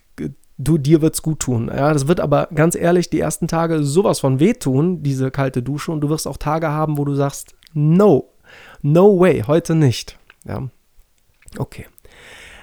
du, 0.58 0.76
dir 0.76 1.00
wird's 1.00 1.22
gut 1.22 1.40
tun. 1.40 1.70
Ja, 1.74 1.92
das 1.92 2.08
wird 2.08 2.20
aber 2.20 2.48
ganz 2.54 2.74
ehrlich 2.74 3.08
die 3.08 3.20
ersten 3.20 3.48
Tage 3.48 3.84
sowas 3.84 4.20
von 4.20 4.40
wehtun, 4.40 5.02
diese 5.02 5.30
kalte 5.30 5.62
Dusche, 5.62 5.92
und 5.92 6.00
du 6.00 6.10
wirst 6.10 6.26
auch 6.26 6.36
Tage 6.36 6.68
haben, 6.68 6.98
wo 6.98 7.04
du 7.04 7.14
sagst, 7.14 7.54
no, 7.72 8.32
no 8.82 9.18
way, 9.18 9.42
heute 9.46 9.74
nicht. 9.74 10.18
Ja, 10.44 10.68
okay. 11.56 11.86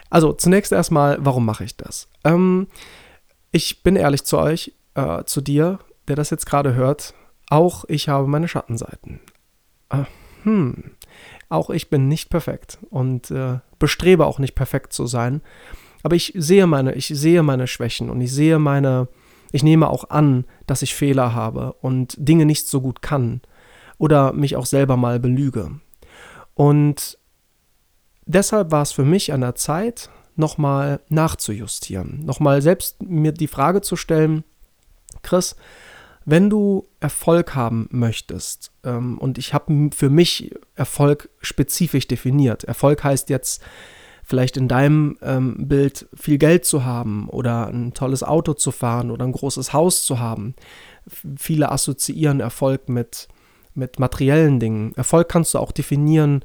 Also 0.10 0.34
zunächst 0.34 0.72
erstmal, 0.72 1.18
warum 1.20 1.46
mache 1.46 1.64
ich 1.64 1.76
das? 1.78 2.08
Ähm, 2.24 2.68
ich 3.52 3.82
bin 3.82 3.96
ehrlich 3.96 4.26
zu 4.26 4.38
euch, 4.38 4.74
äh, 4.94 5.24
zu 5.24 5.42
dir, 5.42 5.80
der 6.08 6.16
das 6.16 6.30
jetzt 6.30 6.46
gerade 6.46 6.76
hört. 6.76 7.14
Auch 7.50 7.86
ich 7.88 8.10
habe 8.10 8.28
meine 8.28 8.48
Schattenseiten. 8.48 9.20
Äh, 9.90 10.04
hm, 10.44 10.92
Auch 11.50 11.70
ich 11.70 11.90
bin 11.90 12.08
nicht 12.08 12.30
perfekt 12.30 12.80
und 12.90 13.32
äh, 13.32 13.60
bestrebe 13.80 14.26
auch 14.26 14.40
nicht 14.40 14.56
perfekt 14.56 14.94
zu 14.94 15.06
sein. 15.08 15.42
Aber 16.04 16.16
ich 16.16 16.34
sehe 16.36 16.68
meine, 16.68 16.94
ich 16.94 17.08
sehe 17.08 17.44
meine 17.44 17.68
Schwächen 17.68 18.10
und 18.10 18.22
ich 18.22 18.32
sehe 18.32 18.60
meine, 18.60 19.08
ich 19.52 19.64
nehme 19.64 19.90
auch 19.90 20.10
an, 20.10 20.46
dass 20.68 20.82
ich 20.82 20.96
Fehler 20.96 21.34
habe 21.34 21.74
und 21.82 22.16
Dinge 22.18 22.46
nicht 22.46 22.68
so 22.68 22.82
gut 22.82 23.02
kann 23.02 23.42
oder 23.98 24.34
mich 24.34 24.56
auch 24.56 24.66
selber 24.66 24.98
mal 24.98 25.20
belüge. 25.20 25.72
Und 26.54 27.18
deshalb 28.26 28.72
war 28.72 28.82
es 28.82 28.92
für 28.92 29.06
mich 29.06 29.34
an 29.34 29.42
der 29.42 29.56
Zeit, 29.56 30.10
nochmal 30.36 31.00
nachzujustieren, 31.10 32.26
nochmal 32.26 32.62
selbst 32.62 33.02
mir 33.02 33.32
die 33.32 33.48
Frage 33.48 33.82
zu 33.82 33.96
stellen, 33.96 34.44
Chris, 35.22 35.56
wenn 36.26 36.50
du 36.50 36.88
Erfolg 37.00 37.56
haben 37.56 37.88
möchtest, 37.92 38.72
ähm, 38.84 39.18
und 39.20 39.38
ich 39.38 39.54
habe 39.54 39.90
für 39.96 40.10
mich 40.10 40.54
Erfolg 40.76 41.30
spezifisch 41.42 42.08
definiert, 42.08 42.64
Erfolg 42.64 43.04
heißt 43.04 43.30
jetzt 43.30 43.64
vielleicht 44.24 44.58
in 44.58 44.68
deinem 44.68 45.18
ähm, 45.22 45.68
Bild 45.68 46.08
viel 46.16 46.40
Geld 46.40 46.66
zu 46.66 46.84
haben 46.84 47.30
oder 47.30 47.68
ein 47.68 47.94
tolles 47.94 48.24
Auto 48.24 48.54
zu 48.54 48.72
fahren 48.72 49.12
oder 49.12 49.24
ein 49.24 49.32
großes 49.32 49.72
Haus 49.72 50.04
zu 50.04 50.20
haben. 50.20 50.56
Viele 51.38 51.72
assoziieren 51.72 52.40
Erfolg 52.40 52.90
mit, 52.90 53.28
mit 53.76 54.00
materiellen 54.00 54.60
Dingen. 54.60 54.94
Erfolg 54.96 55.30
kannst 55.30 55.54
du 55.54 55.60
auch 55.60 55.72
definieren 55.72 56.44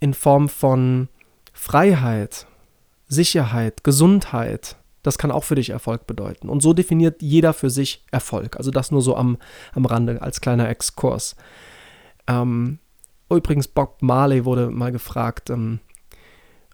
in 0.00 0.12
Form 0.12 0.48
von 0.48 1.08
Freiheit, 1.52 2.48
Sicherheit, 3.06 3.84
Gesundheit. 3.84 4.76
Das 5.02 5.18
kann 5.18 5.30
auch 5.30 5.44
für 5.44 5.54
dich 5.54 5.70
Erfolg 5.70 6.06
bedeuten. 6.06 6.48
Und 6.48 6.60
so 6.60 6.72
definiert 6.72 7.22
jeder 7.22 7.52
für 7.52 7.70
sich 7.70 8.04
Erfolg. 8.10 8.56
Also 8.56 8.70
das 8.70 8.90
nur 8.90 9.02
so 9.02 9.16
am, 9.16 9.38
am 9.72 9.86
Rande 9.86 10.20
als 10.22 10.40
kleiner 10.40 10.68
Exkurs. 10.68 11.36
Ähm, 12.26 12.78
übrigens, 13.30 13.68
Bob 13.68 14.02
Marley 14.02 14.44
wurde 14.44 14.70
mal 14.70 14.92
gefragt, 14.92 15.50
ähm, 15.50 15.80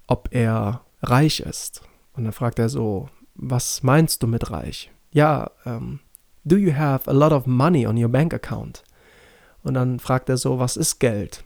ob 0.07 0.28
er 0.33 0.81
reich 1.02 1.40
ist. 1.40 1.83
Und 2.14 2.25
dann 2.25 2.33
fragt 2.33 2.59
er 2.59 2.69
so, 2.69 3.09
was 3.35 3.83
meinst 3.83 4.23
du 4.23 4.26
mit 4.26 4.50
reich? 4.50 4.90
Ja, 5.12 5.50
ähm, 5.66 6.00
do 6.45 6.57
you 6.57 6.75
have 6.75 7.09
a 7.11 7.12
lot 7.12 7.33
of 7.33 7.47
money 7.47 7.87
on 7.87 8.02
your 8.02 8.09
bank 8.09 8.33
account? 8.33 8.85
Und 9.62 9.75
dann 9.75 9.99
fragt 9.99 10.28
er 10.28 10.37
so, 10.37 10.59
was 10.59 10.76
ist 10.76 10.99
Geld? 10.99 11.45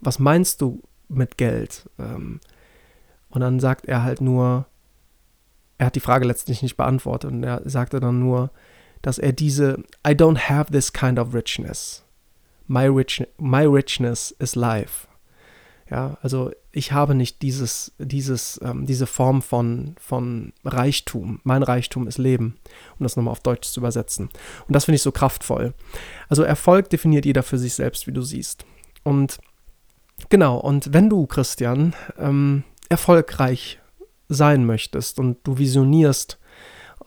Was 0.00 0.18
meinst 0.18 0.60
du 0.60 0.82
mit 1.08 1.38
Geld? 1.38 1.88
Ähm, 1.98 2.40
und 3.30 3.40
dann 3.40 3.60
sagt 3.60 3.86
er 3.86 4.02
halt 4.02 4.20
nur, 4.20 4.66
er 5.78 5.86
hat 5.86 5.94
die 5.94 6.00
Frage 6.00 6.26
letztlich 6.26 6.62
nicht 6.62 6.76
beantwortet 6.76 7.30
und 7.32 7.42
er 7.42 7.62
sagte 7.64 8.00
dann 8.00 8.18
nur, 8.18 8.50
dass 9.00 9.18
er 9.18 9.32
diese 9.32 9.84
I 10.06 10.10
don't 10.10 10.48
have 10.48 10.72
this 10.72 10.92
kind 10.92 11.18
of 11.18 11.34
richness. 11.34 12.04
My, 12.66 12.86
rich, 12.86 13.24
my 13.38 13.64
richness 13.64 14.34
is 14.38 14.54
life. 14.54 15.06
Ja, 15.90 16.18
also 16.20 16.50
ich 16.70 16.92
habe 16.92 17.14
nicht 17.14 17.40
dieses, 17.40 17.92
dieses, 17.98 18.60
ähm, 18.62 18.84
diese 18.84 19.06
Form 19.06 19.40
von, 19.40 19.94
von 19.98 20.52
Reichtum. 20.64 21.40
Mein 21.44 21.62
Reichtum 21.62 22.06
ist 22.06 22.18
Leben, 22.18 22.56
um 22.98 23.04
das 23.04 23.16
nochmal 23.16 23.32
auf 23.32 23.40
Deutsch 23.40 23.68
zu 23.68 23.80
übersetzen. 23.80 24.28
Und 24.66 24.76
das 24.76 24.84
finde 24.84 24.96
ich 24.96 25.02
so 25.02 25.12
kraftvoll. 25.12 25.72
Also 26.28 26.42
Erfolg 26.42 26.90
definiert 26.90 27.24
jeder 27.24 27.42
für 27.42 27.56
sich 27.56 27.72
selbst, 27.72 28.06
wie 28.06 28.12
du 28.12 28.20
siehst. 28.20 28.66
Und 29.02 29.38
genau, 30.28 30.58
und 30.58 30.92
wenn 30.92 31.08
du, 31.08 31.26
Christian, 31.26 31.94
ähm, 32.18 32.64
erfolgreich 32.90 33.80
sein 34.28 34.64
möchtest 34.64 35.18
und 35.18 35.38
du 35.44 35.58
visionierst, 35.58 36.38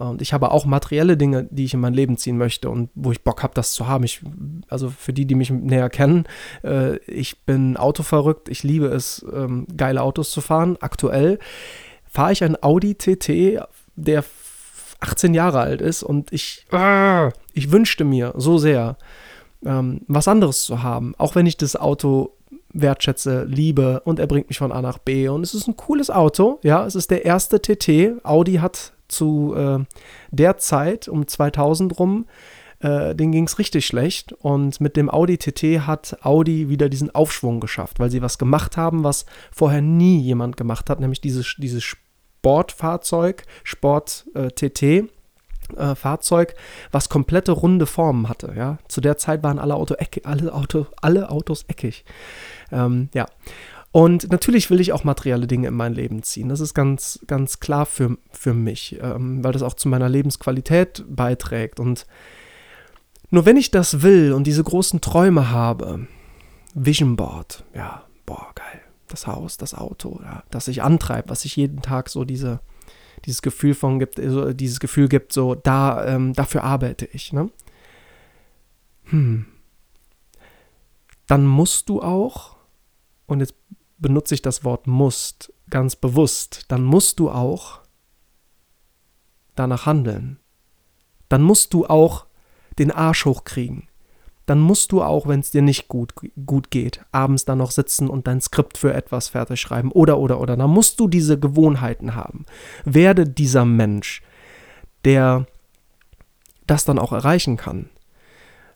und 0.09 0.21
ich 0.21 0.33
habe 0.33 0.51
auch 0.51 0.65
materielle 0.65 1.15
Dinge, 1.15 1.47
die 1.51 1.65
ich 1.65 1.75
in 1.75 1.79
mein 1.79 1.93
Leben 1.93 2.17
ziehen 2.17 2.37
möchte 2.37 2.69
und 2.69 2.89
wo 2.95 3.11
ich 3.11 3.23
Bock 3.23 3.43
habe, 3.43 3.53
das 3.53 3.73
zu 3.73 3.87
haben. 3.87 4.03
Ich, 4.03 4.21
also 4.67 4.89
für 4.89 5.13
die, 5.13 5.25
die 5.25 5.35
mich 5.35 5.51
näher 5.51 5.89
kennen, 5.89 6.25
äh, 6.63 6.97
ich 7.05 7.43
bin 7.45 7.77
autoverrückt. 7.77 8.49
Ich 8.49 8.63
liebe 8.63 8.87
es, 8.87 9.23
ähm, 9.31 9.67
geile 9.77 10.01
Autos 10.01 10.31
zu 10.31 10.41
fahren. 10.41 10.77
Aktuell 10.79 11.37
fahre 12.09 12.31
ich 12.31 12.43
ein 12.43 12.61
Audi 12.63 12.95
TT, 12.95 13.61
der 13.95 14.23
18 15.01 15.33
Jahre 15.35 15.59
alt 15.59 15.81
ist 15.81 16.01
und 16.03 16.33
ich, 16.33 16.65
äh, 16.71 17.27
ich 17.53 17.71
wünschte 17.71 18.03
mir 18.03 18.33
so 18.37 18.57
sehr, 18.57 18.97
ähm, 19.63 20.01
was 20.07 20.27
anderes 20.27 20.63
zu 20.63 20.81
haben. 20.81 21.13
Auch 21.17 21.35
wenn 21.35 21.45
ich 21.45 21.57
das 21.57 21.75
Auto 21.75 22.37
wertschätze, 22.73 23.43
liebe 23.45 24.01
und 24.01 24.19
er 24.19 24.27
bringt 24.27 24.49
mich 24.49 24.57
von 24.57 24.71
A 24.71 24.81
nach 24.81 24.97
B. 24.97 25.27
Und 25.27 25.43
es 25.43 25.53
ist 25.53 25.67
ein 25.67 25.77
cooles 25.77 26.09
Auto, 26.09 26.59
ja, 26.63 26.85
es 26.85 26.95
ist 26.95 27.11
der 27.11 27.25
erste 27.25 27.61
TT. 27.61 28.23
Audi 28.23 28.55
hat 28.55 28.93
zu 29.07 29.53
äh, 29.55 29.79
der 30.31 30.57
Zeit 30.57 31.07
um 31.07 31.27
2000 31.27 31.99
rum, 31.99 32.25
äh, 32.79 33.13
denen 33.13 33.31
ging 33.31 33.45
es 33.45 33.59
richtig 33.59 33.85
schlecht. 33.85 34.33
Und 34.33 34.81
mit 34.81 34.95
dem 34.95 35.09
Audi 35.09 35.37
TT 35.37 35.85
hat 35.85 36.17
Audi 36.21 36.69
wieder 36.69 36.89
diesen 36.89 37.13
Aufschwung 37.13 37.59
geschafft, 37.59 37.99
weil 37.99 38.09
sie 38.09 38.21
was 38.21 38.37
gemacht 38.37 38.77
haben, 38.77 39.03
was 39.03 39.25
vorher 39.51 39.81
nie 39.81 40.19
jemand 40.19 40.57
gemacht 40.57 40.89
hat, 40.89 40.99
nämlich 40.99 41.21
dieses, 41.21 41.55
dieses 41.57 41.83
Sportfahrzeug, 41.83 43.43
Sport 43.63 44.25
äh, 44.33 44.47
TT. 44.49 45.09
Äh, 45.77 45.95
Fahrzeug, 45.95 46.55
was 46.91 47.09
komplette 47.09 47.51
runde 47.51 47.85
Formen 47.85 48.29
hatte. 48.29 48.53
Ja? 48.55 48.77
Zu 48.87 49.01
der 49.01 49.17
Zeit 49.17 49.43
waren 49.43 49.59
alle, 49.59 49.75
Auto 49.75 49.95
alle, 50.23 50.53
Auto, 50.53 50.87
alle 51.01 51.29
Autos 51.29 51.65
eckig. 51.67 52.05
Ähm, 52.71 53.09
ja. 53.13 53.25
Und 53.91 54.31
natürlich 54.31 54.69
will 54.69 54.79
ich 54.79 54.93
auch 54.93 55.03
materielle 55.03 55.47
Dinge 55.47 55.67
in 55.67 55.73
mein 55.73 55.93
Leben 55.93 56.23
ziehen. 56.23 56.47
Das 56.47 56.61
ist 56.61 56.73
ganz, 56.73 57.19
ganz 57.27 57.59
klar 57.59 57.85
für, 57.85 58.17
für 58.31 58.53
mich, 58.53 58.97
ähm, 59.01 59.43
weil 59.43 59.51
das 59.51 59.63
auch 59.63 59.73
zu 59.73 59.89
meiner 59.89 60.07
Lebensqualität 60.07 61.03
beiträgt. 61.09 61.79
Und 61.79 62.05
nur 63.31 63.45
wenn 63.45 63.57
ich 63.57 63.69
das 63.69 64.01
will 64.01 64.31
und 64.31 64.47
diese 64.47 64.63
großen 64.63 65.01
Träume 65.01 65.51
habe, 65.51 66.07
Vision 66.73 67.17
Board, 67.17 67.65
ja, 67.73 68.03
boah, 68.25 68.47
geil. 68.55 68.81
Das 69.09 69.27
Haus, 69.27 69.57
das 69.57 69.73
Auto, 69.73 70.21
ja, 70.23 70.43
das 70.51 70.65
sich 70.65 70.83
antreibt, 70.83 71.29
was 71.29 71.41
sich 71.41 71.57
jeden 71.57 71.81
Tag 71.81 72.07
so 72.07 72.23
diese, 72.23 72.61
dieses 73.25 73.41
Gefühl 73.41 73.73
von 73.73 73.99
gibt, 73.99 74.15
so 74.15 74.53
dieses 74.53 74.79
Gefühl 74.79 75.07
gibt, 75.07 75.33
so 75.33 75.55
da, 75.55 76.05
ähm, 76.05 76.33
dafür 76.33 76.63
arbeite 76.63 77.05
ich, 77.05 77.33
ne? 77.33 77.49
Hm. 79.05 79.45
Dann 81.27 81.45
musst 81.45 81.89
du 81.89 82.01
auch, 82.01 82.57
und 83.25 83.39
jetzt 83.39 83.55
benutze 83.97 84.33
ich 84.33 84.41
das 84.41 84.63
Wort 84.63 84.87
musst 84.87 85.53
ganz 85.69 85.95
bewusst, 85.95 86.65
dann 86.67 86.83
musst 86.83 87.19
du 87.19 87.29
auch 87.29 87.81
danach 89.55 89.85
handeln. 89.85 90.39
Dann 91.29 91.41
musst 91.41 91.73
du 91.73 91.85
auch 91.85 92.25
den 92.77 92.91
Arsch 92.91 93.25
hochkriegen. 93.25 93.87
Dann 94.45 94.59
musst 94.59 94.91
du 94.91 95.01
auch, 95.01 95.27
wenn 95.27 95.39
es 95.39 95.51
dir 95.51 95.61
nicht 95.61 95.87
gut, 95.87 96.13
gut 96.45 96.71
geht, 96.71 97.05
abends 97.11 97.45
dann 97.45 97.59
noch 97.59 97.71
sitzen 97.71 98.09
und 98.09 98.27
dein 98.27 98.41
Skript 98.41 98.77
für 98.77 98.93
etwas 98.93 99.29
fertig 99.29 99.61
schreiben 99.61 99.91
oder, 99.91 100.17
oder, 100.17 100.39
oder. 100.39 100.57
Dann 100.57 100.69
musst 100.69 100.99
du 100.99 101.07
diese 101.07 101.39
Gewohnheiten 101.39 102.15
haben. 102.15 102.45
Werde 102.83 103.25
dieser 103.27 103.65
Mensch, 103.65 104.21
der 105.05 105.45
das 106.67 106.85
dann 106.85 106.99
auch 106.99 107.11
erreichen 107.11 107.57
kann. 107.57 107.89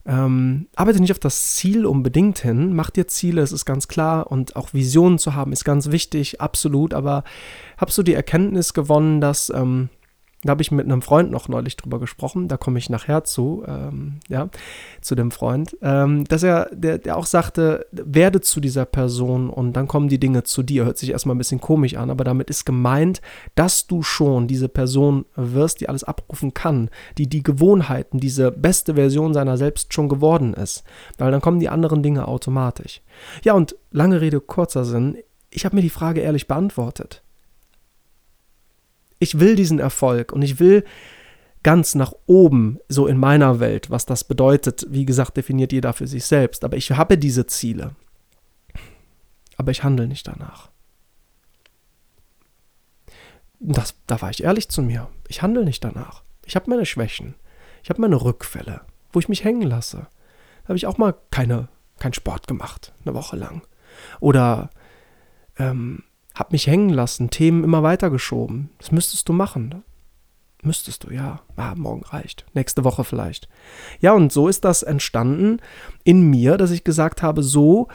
Ähm, 0.08 0.68
arbeite 0.76 1.00
nicht 1.00 1.12
auf 1.12 1.20
das 1.20 1.56
Ziel 1.56 1.86
unbedingt 1.86 2.38
hin, 2.38 2.76
mach 2.76 2.92
dir 2.92 3.08
Ziele, 3.08 3.42
es 3.42 3.52
ist 3.52 3.66
ganz 3.66 3.88
klar 3.88 4.32
und 4.32 4.56
auch 4.56 4.72
Visionen 4.72 5.18
zu 5.18 5.34
haben 5.34 5.52
ist 5.52 5.64
ganz 5.64 5.90
wichtig, 5.90 6.42
absolut, 6.42 6.94
aber 6.94 7.24
hast 7.78 7.98
du 7.98 8.04
die 8.04 8.14
Erkenntnis 8.14 8.76
gewonnen, 8.76 9.20
dass 9.20 9.50
ähm, 9.50 9.90
da 10.46 10.52
habe 10.52 10.62
ich 10.62 10.72
mit 10.72 10.86
einem 10.86 11.02
Freund 11.02 11.32
noch 11.32 11.48
neulich 11.48 11.76
drüber 11.76 12.00
gesprochen, 12.00 12.48
da 12.48 12.58
komme 12.58 12.78
ich 12.78 12.90
nachher 12.90 13.24
zu, 13.24 13.64
ähm, 13.68 14.20
ja, 14.28 14.50
zu 15.02 15.16
dem 15.16 15.32
Freund, 15.32 15.76
ähm, 15.82 16.24
dass 16.26 16.44
er, 16.44 16.70
der, 16.72 17.00
der 17.00 17.18
auch 17.18 17.26
sagte, 17.26 17.88
werde 17.92 18.42
zu 18.42 18.60
dieser 18.60 18.86
Person 18.86 19.50
und 19.50 19.74
dann 19.74 19.88
kommen 19.88 20.08
die 20.08 20.20
Dinge 20.20 20.44
zu 20.44 20.62
dir. 20.62 20.86
Hört 20.86 21.00
sich 21.00 21.10
erstmal 21.10 21.34
ein 21.34 21.40
bisschen 21.40 21.62
komisch 21.62 21.96
an, 21.96 22.12
aber 22.12 22.24
damit 22.24 22.52
ist 22.52 22.64
gemeint, 22.64 23.22
dass 23.56 23.88
du 23.88 24.04
schon 24.04 24.48
diese 24.48 24.70
Person 24.70 25.26
wirst, 25.36 25.82
die 25.82 25.90
alles 25.90 26.04
abrufen 26.04 26.54
kann, 26.54 26.90
die 27.18 27.28
die 27.28 27.42
Gewohnheiten, 27.42 28.20
diese 28.20 28.52
beste 28.52 28.94
Version 28.94 29.34
seiner 29.34 29.58
selbst 29.58 29.94
schon 29.96 30.10
geworden 30.10 30.54
ist. 30.54 30.84
Weil 31.18 31.32
dann 31.32 31.42
kommen 31.42 31.60
die 31.60 31.70
anderen 31.70 32.04
Dinge 32.04 32.28
automatisch. 32.28 33.02
Ja, 33.44 33.54
und 33.54 33.76
lange 33.90 34.22
Rede, 34.22 34.40
kurzer 34.42 34.86
Sinn, 34.86 35.18
ich 35.50 35.66
habe 35.66 35.76
mir 35.76 35.82
die 35.82 35.90
Frage 35.90 36.22
ehrlich 36.22 36.48
beantwortet 36.48 37.24
ich 39.20 39.40
will 39.40 39.56
diesen 39.56 39.80
Erfolg 39.80 40.32
und 40.32 40.42
ich 40.42 40.60
will 40.60 40.84
ganz 41.64 41.96
nach 41.96 42.14
oben, 42.28 42.80
so 42.90 43.08
in 43.08 43.18
meiner 43.18 43.60
Welt, 43.60 43.90
was 43.90 44.06
das 44.06 44.24
bedeutet. 44.24 44.86
Wie 44.90 45.04
gesagt, 45.06 45.36
definiert 45.36 45.72
jeder 45.72 45.94
für 45.94 46.06
sich 46.06 46.26
selbst. 46.26 46.64
Aber 46.64 46.78
ich 46.78 46.92
habe 46.92 47.18
diese 47.18 47.48
Ziele. 47.48 47.96
Aber 49.58 49.72
ich 49.72 49.84
handle 49.84 50.08
nicht 50.08 50.28
danach. 50.28 50.70
Das, 53.60 53.96
da 54.06 54.22
war 54.22 54.30
ich 54.30 54.44
ehrlich 54.44 54.70
zu 54.70 54.84
mir. 54.84 55.10
Ich 55.28 55.42
handle 55.42 55.66
nicht 55.66 55.84
danach. 55.84 56.24
Ich 56.46 56.56
habe 56.56 56.70
meine 56.70 56.86
Schwächen. 56.86 57.34
Ich 57.82 57.90
habe 57.90 58.00
meine 58.00 58.22
Rückfälle, 58.22 58.82
wo 59.12 59.20
ich 59.20 59.30
mich 59.30 59.44
hängen 59.44 59.64
lasse. 59.64 60.08
Da 60.64 60.68
habe 60.68 60.78
ich 60.78 60.86
auch 60.86 61.00
mal 61.00 61.16
keine, 61.32 61.68
keinen 61.98 62.14
Sport 62.14 62.48
gemacht, 62.48 62.94
eine 63.04 63.16
Woche 63.16 63.38
lang. 63.38 63.66
Oder 64.20 64.70
ähm, 65.58 66.04
hab 66.36 66.52
mich 66.52 66.68
hängen 66.68 66.90
lassen, 66.90 67.30
Themen 67.30 67.64
immer 67.64 67.82
weitergeschoben. 67.82 68.70
Das 68.78 68.92
müsstest 68.92 69.28
du 69.30 69.34
machen. 69.34 69.84
Müsstest 70.62 71.04
du, 71.04 71.12
ja. 71.12 71.42
Ah, 71.56 71.76
morgen 71.76 72.04
reicht. 72.04 72.46
Nächste 72.54 72.84
Woche 72.84 73.04
vielleicht. 73.04 73.48
Ja, 74.02 74.14
und 74.14 74.32
so 74.32 74.48
ist 74.48 74.66
das 74.66 74.84
entstanden 74.84 75.60
in 76.04 76.30
mir, 76.30 76.58
dass 76.58 76.72
ich 76.72 76.84
gesagt 76.84 77.22
habe, 77.22 77.44
so 77.44 77.88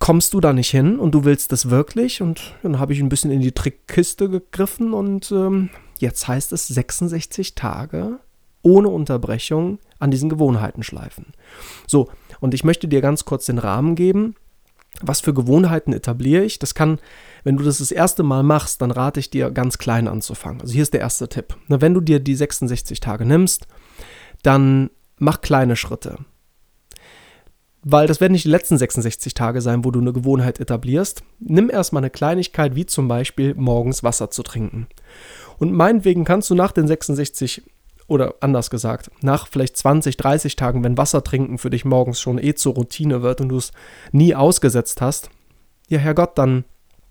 kommst 0.00 0.34
du 0.34 0.40
da 0.40 0.52
nicht 0.52 0.70
hin 0.70 0.98
und 0.98 1.12
du 1.12 1.24
willst 1.24 1.52
das 1.52 1.70
wirklich. 1.70 2.20
Und 2.20 2.54
dann 2.62 2.78
habe 2.78 2.92
ich 2.92 3.00
ein 3.00 3.08
bisschen 3.08 3.30
in 3.30 3.40
die 3.40 3.52
Trickkiste 3.52 4.28
gegriffen 4.28 4.92
und 4.92 5.30
ähm, 5.32 5.70
jetzt 5.98 6.28
heißt 6.28 6.52
es 6.52 6.66
66 6.66 7.54
Tage 7.54 8.18
ohne 8.62 8.88
Unterbrechung 8.88 9.78
an 9.98 10.10
diesen 10.10 10.28
Gewohnheiten 10.28 10.82
schleifen. 10.82 11.26
So, 11.86 12.10
und 12.40 12.54
ich 12.54 12.64
möchte 12.64 12.88
dir 12.88 13.00
ganz 13.00 13.24
kurz 13.24 13.46
den 13.46 13.58
Rahmen 13.58 13.94
geben. 13.94 14.34
Was 15.00 15.20
für 15.20 15.34
Gewohnheiten 15.34 15.92
etabliere 15.92 16.44
ich? 16.44 16.58
Das 16.58 16.74
kann, 16.74 16.98
wenn 17.42 17.56
du 17.56 17.64
das 17.64 17.78
das 17.78 17.90
erste 17.90 18.22
Mal 18.22 18.42
machst, 18.42 18.80
dann 18.80 18.90
rate 18.90 19.20
ich 19.20 19.30
dir 19.30 19.50
ganz 19.50 19.78
klein 19.78 20.06
anzufangen. 20.06 20.60
Also 20.60 20.72
hier 20.72 20.82
ist 20.82 20.94
der 20.94 21.00
erste 21.00 21.28
Tipp. 21.28 21.56
wenn 21.68 21.94
du 21.94 22.00
dir 22.00 22.20
die 22.20 22.36
66 22.36 23.00
Tage 23.00 23.24
nimmst, 23.24 23.66
dann 24.42 24.90
mach 25.18 25.40
kleine 25.40 25.76
Schritte. 25.76 26.18
Weil 27.82 28.06
das 28.06 28.20
werden 28.20 28.32
nicht 28.32 28.46
die 28.46 28.50
letzten 28.50 28.78
66 28.78 29.34
Tage 29.34 29.60
sein, 29.60 29.84
wo 29.84 29.90
du 29.90 30.00
eine 30.00 30.14
Gewohnheit 30.14 30.58
etablierst. 30.58 31.22
Nimm 31.38 31.68
erstmal 31.68 32.02
eine 32.02 32.10
Kleinigkeit, 32.10 32.74
wie 32.74 32.86
zum 32.86 33.08
Beispiel 33.08 33.54
morgens 33.54 34.02
Wasser 34.02 34.30
zu 34.30 34.42
trinken. 34.42 34.86
Und 35.58 35.72
meinetwegen 35.72 36.24
kannst 36.24 36.48
du 36.48 36.54
nach 36.54 36.72
den 36.72 36.86
66 36.86 37.62
oder 38.06 38.34
anders 38.40 38.70
gesagt, 38.70 39.10
nach 39.22 39.48
vielleicht 39.48 39.76
20, 39.76 40.16
30 40.16 40.56
Tagen, 40.56 40.84
wenn 40.84 40.98
Wasser 40.98 41.24
trinken 41.24 41.58
für 41.58 41.70
dich 41.70 41.84
morgens 41.84 42.20
schon 42.20 42.38
eh 42.38 42.54
zur 42.54 42.74
Routine 42.74 43.22
wird 43.22 43.40
und 43.40 43.48
du 43.48 43.56
es 43.56 43.72
nie 44.12 44.34
ausgesetzt 44.34 45.00
hast, 45.00 45.30
ja 45.88 45.98
Herrgott, 45.98 46.36
dann 46.38 46.64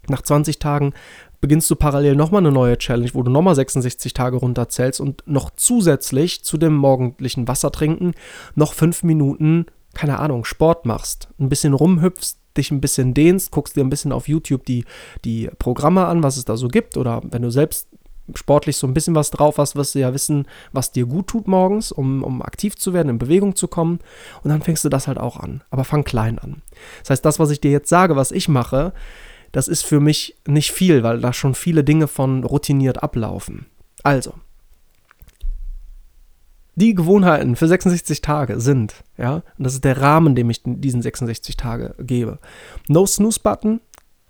nach 0.07 0.21
20 0.21 0.59
Tagen 0.59 0.93
beginnst 1.41 1.69
du 1.69 1.75
parallel 1.75 2.15
nochmal 2.15 2.39
eine 2.39 2.51
neue 2.51 2.77
Challenge, 2.77 3.09
wo 3.13 3.23
du 3.23 3.31
nochmal 3.31 3.55
66 3.55 4.13
Tage 4.13 4.37
runterzählst 4.37 5.01
und 5.01 5.23
noch 5.25 5.49
zusätzlich 5.55 6.43
zu 6.43 6.57
dem 6.57 6.75
morgendlichen 6.75 7.47
Wassertrinken 7.47 8.13
noch 8.55 8.73
fünf 8.73 9.03
Minuten, 9.03 9.65
keine 9.93 10.19
Ahnung, 10.19 10.45
Sport 10.45 10.85
machst, 10.85 11.29
ein 11.39 11.49
bisschen 11.49 11.73
rumhüpfst, 11.73 12.37
dich 12.57 12.71
ein 12.71 12.81
bisschen 12.81 13.13
dehnst, 13.13 13.51
guckst 13.51 13.75
dir 13.75 13.81
ein 13.81 13.89
bisschen 13.89 14.11
auf 14.11 14.27
YouTube 14.27 14.65
die, 14.65 14.85
die 15.25 15.49
Programme 15.59 16.05
an, 16.05 16.23
was 16.23 16.37
es 16.37 16.45
da 16.45 16.55
so 16.55 16.67
gibt 16.67 16.97
oder 16.97 17.21
wenn 17.23 17.41
du 17.41 17.49
selbst 17.49 17.87
sportlich 18.35 18.77
so 18.77 18.87
ein 18.87 18.93
bisschen 18.93 19.15
was 19.15 19.31
drauf 19.31 19.57
hast, 19.57 19.75
wirst 19.75 19.95
du 19.95 19.99
ja 19.99 20.13
wissen, 20.13 20.45
was 20.71 20.91
dir 20.91 21.05
gut 21.05 21.27
tut 21.27 21.47
morgens, 21.47 21.91
um, 21.91 22.23
um 22.23 22.41
aktiv 22.41 22.75
zu 22.75 22.93
werden, 22.93 23.09
in 23.09 23.17
Bewegung 23.17 23.55
zu 23.55 23.67
kommen. 23.67 23.99
Und 24.43 24.49
dann 24.49 24.61
fängst 24.61 24.85
du 24.85 24.89
das 24.89 25.07
halt 25.07 25.17
auch 25.17 25.37
an. 25.37 25.63
Aber 25.69 25.83
fang 25.83 26.03
klein 26.03 26.39
an. 26.39 26.61
Das 27.01 27.11
heißt, 27.11 27.25
das, 27.25 27.39
was 27.39 27.51
ich 27.51 27.61
dir 27.61 27.71
jetzt 27.71 27.89
sage, 27.89 28.15
was 28.15 28.31
ich 28.31 28.47
mache, 28.47 28.93
das 29.51 29.67
ist 29.67 29.85
für 29.85 29.99
mich 29.99 30.35
nicht 30.47 30.71
viel, 30.71 31.03
weil 31.03 31.19
da 31.19 31.33
schon 31.33 31.53
viele 31.53 31.83
Dinge 31.83 32.07
von 32.07 32.43
routiniert 32.43 33.03
ablaufen. 33.03 33.67
Also, 34.01 34.33
die 36.75 36.95
Gewohnheiten 36.95 37.55
für 37.55 37.67
66 37.67 38.21
Tage 38.21 38.59
sind, 38.59 39.03
ja, 39.17 39.35
und 39.35 39.63
das 39.63 39.75
ist 39.75 39.83
der 39.83 40.01
Rahmen, 40.01 40.33
dem 40.33 40.49
ich 40.49 40.61
diesen 40.65 41.03
66 41.03 41.55
Tage 41.55 41.93
gebe. 41.99 42.39
No 42.87 43.05
Snooze 43.05 43.39
Button, 43.41 43.79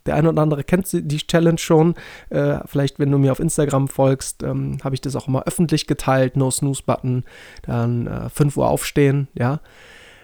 der 0.05 0.15
eine 0.15 0.29
oder 0.29 0.41
andere 0.41 0.63
kennt 0.63 0.88
die 0.91 1.17
Challenge 1.17 1.57
schon. 1.57 1.95
Äh, 2.29 2.60
vielleicht, 2.65 3.00
wenn 3.00 3.12
du 3.12 3.17
mir 3.17 3.31
auf 3.31 3.39
Instagram 3.39 3.88
folgst, 3.88 4.43
ähm, 4.43 4.77
habe 4.83 4.95
ich 4.95 5.01
das 5.01 5.15
auch 5.15 5.27
immer 5.27 5.43
öffentlich 5.43 5.88
geteilt. 5.88 6.36
No 6.36 6.51
Snooze 6.51 6.83
Button. 6.86 7.24
Dann 7.63 8.07
äh, 8.07 8.29
5 8.29 8.57
Uhr 8.57 8.67
aufstehen, 8.67 9.27
ja. 9.33 9.60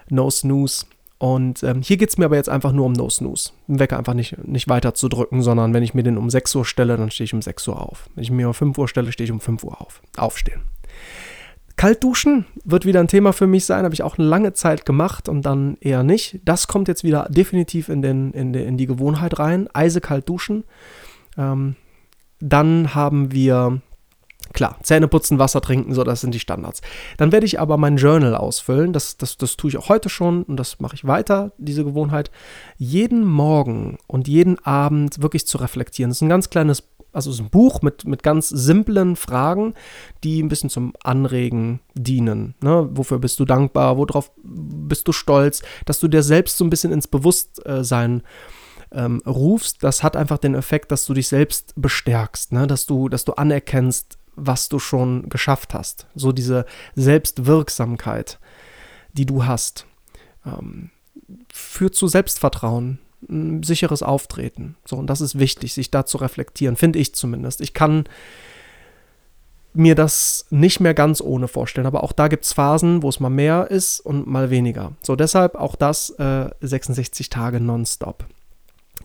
No 0.10 0.30
Snooze. 0.30 0.86
Und 1.18 1.64
ähm, 1.64 1.82
hier 1.82 1.98
geht 1.98 2.10
es 2.10 2.18
mir 2.18 2.26
aber 2.26 2.38
jetzt 2.38 2.50
einfach 2.50 2.72
nur 2.72 2.86
um 2.86 2.94
No 2.94 3.10
Snooze. 3.10 3.52
Den 3.68 3.80
Wecker 3.80 3.98
einfach 3.98 4.14
nicht, 4.14 4.38
nicht 4.48 4.70
weiter 4.70 4.94
zu 4.94 5.10
drücken, 5.10 5.42
sondern 5.42 5.74
wenn 5.74 5.84
ich 5.84 5.94
mir 5.94 6.04
den 6.04 6.18
um 6.18 6.30
6 6.30 6.56
Uhr 6.56 6.66
stelle, 6.66 6.96
dann 6.98 7.12
stehe 7.12 7.26
ich 7.26 7.34
um 7.34 7.42
6 7.42 7.68
Uhr 7.68 7.82
auf. 7.82 8.10
Wenn 8.16 8.24
ich 8.24 8.32
mir 8.32 8.48
um 8.48 8.54
5 8.54 8.78
Uhr 8.78 8.88
stelle, 8.88 9.12
stehe 9.12 9.26
ich 9.26 9.32
um 9.32 9.42
5 9.42 9.64
Uhr 9.66 9.82
auf. 9.82 10.02
Aufstehen. 10.18 10.62
Kaltduschen 11.80 12.46
wird 12.66 12.86
wieder 12.86 13.00
ein 13.00 13.08
Thema 13.08 13.32
für 13.32 13.48
mich 13.48 13.64
sein, 13.64 13.86
habe 13.86 13.94
ich 13.94 14.04
auch 14.04 14.18
eine 14.18 14.28
lange 14.28 14.52
Zeit 14.52 14.86
gemacht 14.86 15.30
und 15.30 15.44
dann 15.44 15.78
eher 15.80 16.04
nicht. 16.04 16.42
Das 16.44 16.68
kommt 16.68 16.90
jetzt 16.90 17.06
wieder 17.06 17.30
definitiv 17.30 17.88
in, 17.88 18.02
den, 18.02 18.34
in, 18.34 18.52
de, 18.52 18.68
in 18.68 18.76
die 18.76 18.86
Gewohnheit 18.86 19.40
rein. 19.40 19.70
Eisekalt 19.72 20.28
duschen. 20.28 20.66
Ähm, 21.38 21.78
dann 22.42 22.96
haben 22.96 23.32
wir, 23.32 23.82
klar, 24.52 24.76
Zähne 24.84 25.08
putzen, 25.08 25.40
Wasser 25.40 25.62
trinken, 25.62 25.94
so, 25.94 26.04
das 26.04 26.20
sind 26.20 26.34
die 26.34 26.42
Standards. 26.42 26.82
Dann 27.16 27.32
werde 27.32 27.46
ich 27.46 27.62
aber 27.62 27.78
mein 27.78 27.96
Journal 27.96 28.36
ausfüllen. 28.36 28.92
Das, 28.92 29.16
das, 29.16 29.38
das 29.38 29.56
tue 29.56 29.70
ich 29.70 29.78
auch 29.78 29.88
heute 29.88 30.10
schon 30.10 30.44
und 30.44 30.58
das 30.58 30.82
mache 30.82 30.96
ich 30.96 31.08
weiter, 31.08 31.54
diese 31.58 31.86
Gewohnheit. 31.86 32.30
Jeden 32.76 33.26
Morgen 33.26 34.00
und 34.06 34.28
jeden 34.28 34.60
Abend 34.66 35.22
wirklich 35.22 35.48
zu 35.48 35.58
reflektieren. 35.58 36.10
Das 36.10 36.18
ist 36.18 36.24
ein 36.24 36.28
ganz 36.28 36.50
kleines 36.50 36.84
also 37.12 37.32
ist 37.32 37.40
ein 37.40 37.50
Buch 37.50 37.82
mit, 37.82 38.06
mit 38.06 38.24
ganz 38.24 38.50
simplen 38.50 39.16
Fragen, 39.16 39.74
die 40.24 40.42
ein 40.42 40.50
bisschen 40.50 40.70
zum 40.70 40.94
Anregen 41.04 41.80
dienen. 41.94 42.56
Ne? 42.62 42.88
Wofür 42.92 43.20
bist 43.20 43.40
du 43.40 43.46
dankbar? 43.46 43.98
Worauf 43.98 44.32
bist 44.44 45.08
du 45.08 45.12
stolz? 45.12 45.62
Dass 45.86 46.00
du 46.00 46.08
dir 46.08 46.24
selbst 46.24 46.58
so 46.58 46.64
ein 46.64 46.70
bisschen 46.70 46.92
ins 46.92 47.08
Bewusstsein 47.08 48.24
ähm, 48.92 49.22
rufst, 49.26 49.84
das 49.84 50.04
hat 50.04 50.16
einfach 50.16 50.38
den 50.38 50.56
Effekt, 50.56 50.92
dass 50.92 51.06
du 51.06 51.14
dich 51.14 51.28
selbst 51.28 51.74
bestärkst, 51.76 52.52
ne? 52.52 52.68
dass, 52.68 52.86
du, 52.86 53.10
dass 53.10 53.26
du 53.26 53.34
anerkennst, 53.34 54.18
was 54.36 54.70
du 54.70 54.80
schon 54.80 55.30
geschafft 55.30 55.74
hast. 55.74 56.08
So 56.16 56.32
diese 56.32 56.66
Selbstwirksamkeit, 56.96 58.40
die 59.14 59.26
du 59.26 59.46
hast, 59.46 59.86
ähm, 60.46 60.92
führt 61.52 61.96
zu 61.96 62.08
Selbstvertrauen, 62.08 63.00
ein 63.28 63.64
sicheres 63.64 64.04
Auftreten. 64.04 64.76
So, 64.86 64.96
und 64.96 65.08
das 65.08 65.22
ist 65.22 65.38
wichtig, 65.38 65.74
sich 65.74 65.92
da 65.92 66.06
zu 66.06 66.18
reflektieren, 66.18 66.76
finde 66.76 67.00
ich 67.00 67.14
zumindest. 67.16 67.62
Ich 67.62 67.74
kann 67.74 68.06
mir 69.74 69.96
das 69.96 70.46
nicht 70.50 70.80
mehr 70.80 70.94
ganz 70.94 71.22
ohne 71.22 71.48
vorstellen, 71.48 71.88
aber 71.88 72.04
auch 72.04 72.12
da 72.12 72.28
gibt 72.28 72.46
es 72.46 72.54
Phasen, 72.54 73.04
wo 73.04 73.10
es 73.10 73.20
mal 73.20 73.30
mehr 73.30 73.70
ist 73.70 74.00
und 74.00 74.28
mal 74.28 74.50
weniger. 74.50 74.94
So, 75.02 75.16
deshalb 75.16 75.56
auch 75.56 75.76
das 75.76 76.10
äh, 76.12 76.50
66 76.62 77.30
Tage 77.30 77.60
nonstop. 77.60 78.26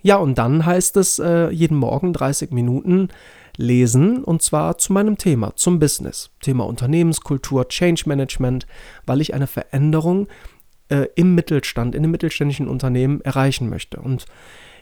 Ja, 0.03 0.17
und 0.17 0.37
dann 0.37 0.67
heißt 0.67 0.97
es 0.97 1.19
äh, 1.19 1.49
jeden 1.49 1.77
Morgen 1.77 2.13
30 2.13 2.51
Minuten 2.51 3.09
lesen 3.57 4.25
und 4.25 4.43
zwar 4.43 4.79
zu 4.79 4.93
meinem 4.93 5.17
Thema, 5.17 5.55
zum 5.57 5.79
Business. 5.79 6.31
Thema 6.41 6.67
Unternehmenskultur, 6.67 7.69
Change 7.69 8.03
Management, 8.07 8.67
weil 9.07 9.21
ich 9.21 9.33
eine 9.33 9.47
Veränderung 9.47 10.27
äh, 10.89 11.07
im 11.15 11.35
Mittelstand, 11.35 11.95
in 11.95 12.03
den 12.03 12.11
mittelständischen 12.11 12.69
Unternehmen 12.69 13.21
erreichen 13.23 13.69
möchte. 13.69 14.01
Und 14.01 14.27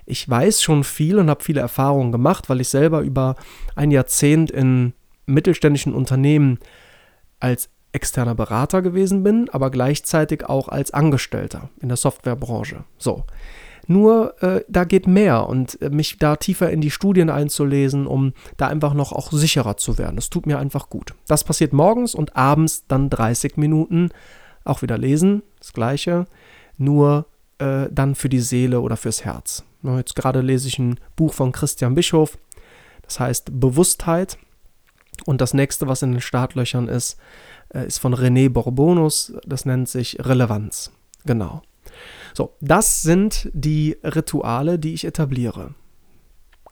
ich 0.05 0.29
weiß 0.29 0.63
schon 0.63 0.85
viel 0.85 1.19
und 1.19 1.31
habe 1.31 1.45
viele 1.45 1.61
Erfahrungen 1.61 2.13
gemacht, 2.13 2.49
weil 2.49 2.61
ich 2.61 2.69
selber 2.69 3.01
über 3.01 3.37
ein 3.77 3.91
Jahrzehnt 3.91 4.51
in 4.51 4.95
mittelständischen 5.27 5.95
Unternehmen 5.95 6.59
als 7.41 7.71
externer 7.93 8.35
Berater 8.35 8.83
gewesen 8.83 9.23
bin, 9.23 9.49
aber 9.51 9.71
gleichzeitig 9.71 10.47
auch 10.47 10.69
als 10.69 10.93
Angestellter 10.93 11.71
in 11.81 11.89
der 11.89 11.97
Softwarebranche. 11.97 12.85
So. 12.99 13.25
Nur 13.89 14.41
äh, 14.43 14.65
da 14.69 14.85
geht 14.85 15.07
mehr 15.07 15.49
und 15.49 15.81
äh, 15.83 15.91
mich 15.91 16.19
da 16.19 16.37
tiefer 16.37 16.71
in 16.71 16.81
die 16.81 16.91
Studien 16.91 17.31
einzulesen, 17.31 18.07
um 18.07 18.33
da 18.57 18.69
einfach 18.69 18.95
noch 18.95 19.13
auch 19.13 19.33
sicherer 19.33 19.77
zu 19.77 19.99
werden. 19.99 20.17
Das 20.17 20.31
tut 20.31 20.47
mir 20.47 20.59
einfach 20.59 20.89
gut. 20.89 21.15
Das 21.27 21.43
passiert 21.43 21.73
morgens 21.73 22.15
und 22.15 22.37
abends 22.37 22.87
dann 22.87 23.11
30 23.11 23.57
Minuten 23.57 24.11
auch 24.65 24.83
wieder 24.83 24.99
lesen, 24.99 25.43
das 25.59 25.73
gleiche, 25.73 26.27
nur 26.77 27.27
äh, 27.59 27.89
dann 27.91 28.15
für 28.15 28.29
die 28.29 28.41
Seele 28.41 28.81
oder 28.81 28.97
fürs 28.97 29.25
Herz. 29.25 29.65
Jetzt 29.83 30.15
gerade 30.15 30.41
lese 30.41 30.69
ich 30.69 30.79
ein 30.79 30.99
Buch 31.17 31.35
von 31.35 31.53
Christian 31.53 31.95
Bischof, 31.95 32.39
das 33.03 33.21
heißt 33.21 33.61
Bewusstheit. 33.61 34.39
Und 35.27 35.41
das 35.41 35.55
nächste, 35.55 35.89
was 35.89 36.03
in 36.03 36.13
den 36.13 36.21
Startlöchern 36.21 36.89
ist, 36.89 37.19
äh, 37.75 37.87
ist 37.87 37.99
von 37.99 38.15
René 38.15 38.49
Borbonus, 38.49 39.33
das 39.45 39.65
nennt 39.65 39.89
sich 39.89 40.19
Relevanz. 40.21 40.91
Genau. 41.25 41.63
So, 42.35 42.57
das 42.61 43.03
sind 43.03 43.51
die 43.53 43.97
Rituale, 44.03 44.79
die 44.79 44.95
ich 44.95 45.05
etabliere. 45.05 45.75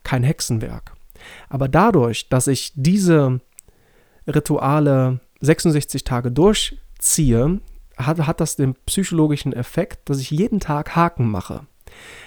Kein 0.02 0.22
Hexenwerk. 0.22 0.94
Aber 1.48 1.68
dadurch, 1.68 2.28
dass 2.28 2.46
ich 2.46 2.72
diese 2.74 3.40
Rituale 4.26 5.20
66 5.40 6.04
Tage 6.04 6.32
durchziehe, 6.32 7.60
hat, 8.06 8.26
hat 8.26 8.40
das 8.40 8.56
den 8.56 8.74
psychologischen 8.86 9.52
Effekt, 9.52 10.08
dass 10.08 10.18
ich 10.18 10.30
jeden 10.30 10.60
Tag 10.60 10.96
Haken 10.96 11.30
mache. 11.30 11.66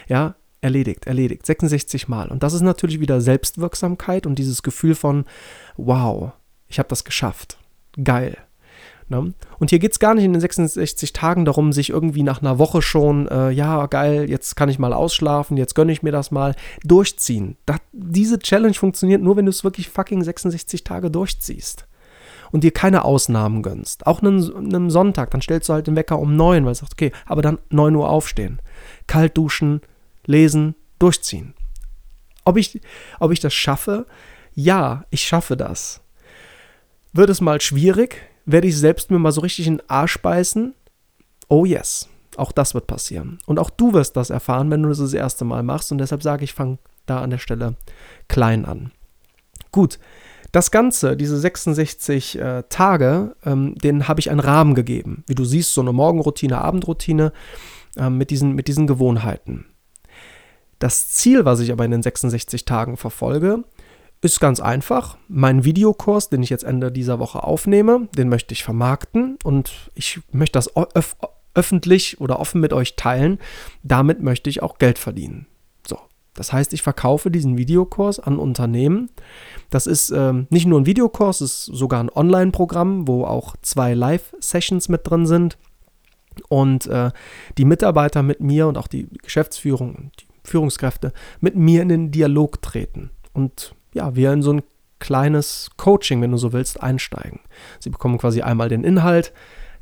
Ja, 0.07 0.35
erledigt, 0.61 1.07
erledigt, 1.07 1.45
66 1.45 2.07
Mal. 2.07 2.29
Und 2.29 2.43
das 2.43 2.53
ist 2.53 2.61
natürlich 2.61 2.99
wieder 2.99 3.21
Selbstwirksamkeit 3.21 4.25
und 4.25 4.39
dieses 4.39 4.63
Gefühl 4.63 4.95
von, 4.95 5.25
wow, 5.77 6.31
ich 6.67 6.79
habe 6.79 6.89
das 6.89 7.03
geschafft. 7.03 7.57
Geil. 8.01 8.37
Ne? 9.09 9.33
Und 9.59 9.69
hier 9.69 9.79
geht 9.79 9.91
es 9.91 9.99
gar 9.99 10.15
nicht 10.15 10.23
in 10.23 10.31
den 10.31 10.39
66 10.39 11.11
Tagen 11.11 11.45
darum, 11.45 11.73
sich 11.73 11.89
irgendwie 11.89 12.23
nach 12.23 12.41
einer 12.41 12.57
Woche 12.57 12.81
schon, 12.81 13.27
äh, 13.27 13.51
ja, 13.51 13.85
geil, 13.87 14.29
jetzt 14.29 14.55
kann 14.55 14.69
ich 14.69 14.79
mal 14.79 14.93
ausschlafen, 14.93 15.57
jetzt 15.57 15.75
gönne 15.75 15.91
ich 15.91 16.01
mir 16.01 16.11
das 16.11 16.31
mal, 16.31 16.55
durchziehen. 16.83 17.57
Das, 17.65 17.79
diese 17.91 18.39
Challenge 18.39 18.73
funktioniert 18.73 19.21
nur, 19.21 19.35
wenn 19.35 19.45
du 19.45 19.51
es 19.51 19.63
wirklich 19.63 19.89
fucking 19.89 20.23
66 20.23 20.83
Tage 20.83 21.11
durchziehst 21.11 21.85
und 22.53 22.63
dir 22.63 22.71
keine 22.71 23.03
Ausnahmen 23.03 23.63
gönnst. 23.63 24.05
Auch 24.05 24.21
einen, 24.21 24.55
einem 24.55 24.91
Sonntag, 24.91 25.31
dann 25.31 25.41
stellst 25.41 25.67
du 25.67 25.73
halt 25.73 25.87
den 25.87 25.95
Wecker 25.95 26.19
um 26.19 26.35
neun, 26.35 26.63
weil 26.63 26.73
du 26.73 26.79
sagst, 26.79 26.93
okay, 26.93 27.11
aber 27.25 27.41
dann 27.41 27.57
9 27.71 27.95
Uhr 27.95 28.07
aufstehen, 28.07 28.61
kalt 29.07 29.35
duschen, 29.35 29.81
lesen, 30.25 30.75
durchziehen. 30.99 31.55
Ob 32.45 32.57
ich, 32.57 32.79
ob 33.19 33.31
ich 33.31 33.39
das 33.39 33.55
schaffe? 33.55 34.05
Ja, 34.53 35.03
ich 35.09 35.23
schaffe 35.23 35.57
das. 35.57 36.01
Wird 37.11 37.31
es 37.31 37.41
mal 37.41 37.59
schwierig? 37.59 38.21
Werde 38.45 38.67
ich 38.67 38.77
selbst 38.77 39.09
mir 39.09 39.17
mal 39.17 39.31
so 39.31 39.41
richtig 39.41 39.65
in 39.65 39.77
den 39.77 39.89
Arsch 39.89 40.19
beißen? 40.19 40.75
Oh 41.49 41.65
yes. 41.65 42.07
Auch 42.37 42.51
das 42.51 42.75
wird 42.75 42.85
passieren. 42.85 43.39
Und 43.47 43.57
auch 43.57 43.71
du 43.71 43.93
wirst 43.93 44.15
das 44.15 44.29
erfahren, 44.29 44.69
wenn 44.69 44.83
du 44.83 44.89
das 44.89 44.99
das 44.99 45.13
erste 45.13 45.43
Mal 45.43 45.63
machst. 45.63 45.91
Und 45.91 45.97
deshalb 45.97 46.21
sage 46.21 46.43
ich, 46.43 46.53
fang 46.53 46.77
da 47.07 47.21
an 47.21 47.31
der 47.31 47.37
Stelle 47.39 47.75
klein 48.27 48.65
an. 48.65 48.91
Gut, 49.71 49.97
das 50.53 50.69
Ganze, 50.69 51.17
diese 51.17 51.37
66 51.37 52.39
äh, 52.39 52.63
Tage, 52.69 53.35
ähm, 53.43 53.75
denen 53.75 54.07
habe 54.07 54.19
ich 54.19 54.29
einen 54.29 54.39
Rahmen 54.39 54.75
gegeben. 54.75 55.23
Wie 55.27 55.35
du 55.35 55.43
siehst, 55.43 55.73
so 55.73 55.81
eine 55.81 55.91
Morgenroutine, 55.91 56.61
Abendroutine 56.61 57.33
äh, 57.97 58.09
mit, 58.09 58.29
diesen, 58.29 58.53
mit 58.53 58.67
diesen 58.67 58.85
Gewohnheiten. 58.85 59.65
Das 60.77 61.09
Ziel, 61.09 61.43
was 61.43 61.59
ich 61.59 61.71
aber 61.71 61.85
in 61.85 61.91
den 61.91 62.03
66 62.03 62.65
Tagen 62.65 62.97
verfolge, 62.97 63.63
ist 64.21 64.39
ganz 64.39 64.59
einfach. 64.59 65.17
Mein 65.27 65.65
Videokurs, 65.65 66.29
den 66.29 66.43
ich 66.43 66.51
jetzt 66.51 66.63
Ende 66.63 66.91
dieser 66.91 67.17
Woche 67.17 67.43
aufnehme, 67.43 68.07
den 68.15 68.29
möchte 68.29 68.53
ich 68.53 68.63
vermarkten 68.63 69.39
und 69.43 69.91
ich 69.95 70.21
möchte 70.31 70.57
das 70.57 70.69
öf 70.77 71.15
öffentlich 71.55 72.19
oder 72.19 72.39
offen 72.39 72.61
mit 72.61 72.73
euch 72.73 72.95
teilen. 72.95 73.37
Damit 73.83 74.23
möchte 74.23 74.49
ich 74.49 74.63
auch 74.63 74.79
Geld 74.79 74.97
verdienen. 74.97 75.45
Das 76.33 76.51
heißt, 76.51 76.73
ich 76.73 76.81
verkaufe 76.81 77.29
diesen 77.29 77.57
Videokurs 77.57 78.19
an 78.19 78.37
Unternehmen. 78.39 79.09
Das 79.69 79.87
ist 79.87 80.11
ähm, 80.11 80.47
nicht 80.49 80.65
nur 80.65 80.79
ein 80.79 80.85
Videokurs, 80.85 81.41
es 81.41 81.67
ist 81.67 81.77
sogar 81.77 81.99
ein 81.99 82.09
Online-Programm, 82.09 83.07
wo 83.07 83.25
auch 83.25 83.55
zwei 83.61 83.93
Live-Sessions 83.93 84.89
mit 84.89 85.01
drin 85.07 85.25
sind. 85.25 85.57
Und 86.49 86.87
äh, 86.87 87.11
die 87.59 87.65
Mitarbeiter 87.65 88.23
mit 88.23 88.39
mir 88.39 88.67
und 88.67 88.77
auch 88.77 88.87
die 88.87 89.07
Geschäftsführung 89.21 89.95
und 89.95 90.11
die 90.19 90.49
Führungskräfte 90.49 91.13
mit 91.39 91.55
mir 91.55 91.83
in 91.83 91.89
den 91.89 92.11
Dialog 92.11 92.61
treten. 92.61 93.11
Und 93.33 93.75
ja, 93.93 94.15
wir 94.15 94.33
in 94.33 94.41
so 94.41 94.53
ein 94.53 94.63
kleines 94.99 95.69
Coaching, 95.77 96.21
wenn 96.21 96.31
du 96.31 96.37
so 96.37 96.53
willst, 96.53 96.81
einsteigen. 96.81 97.41
Sie 97.79 97.89
bekommen 97.89 98.17
quasi 98.17 98.41
einmal 98.41 98.69
den 98.69 98.83
Inhalt, 98.83 99.33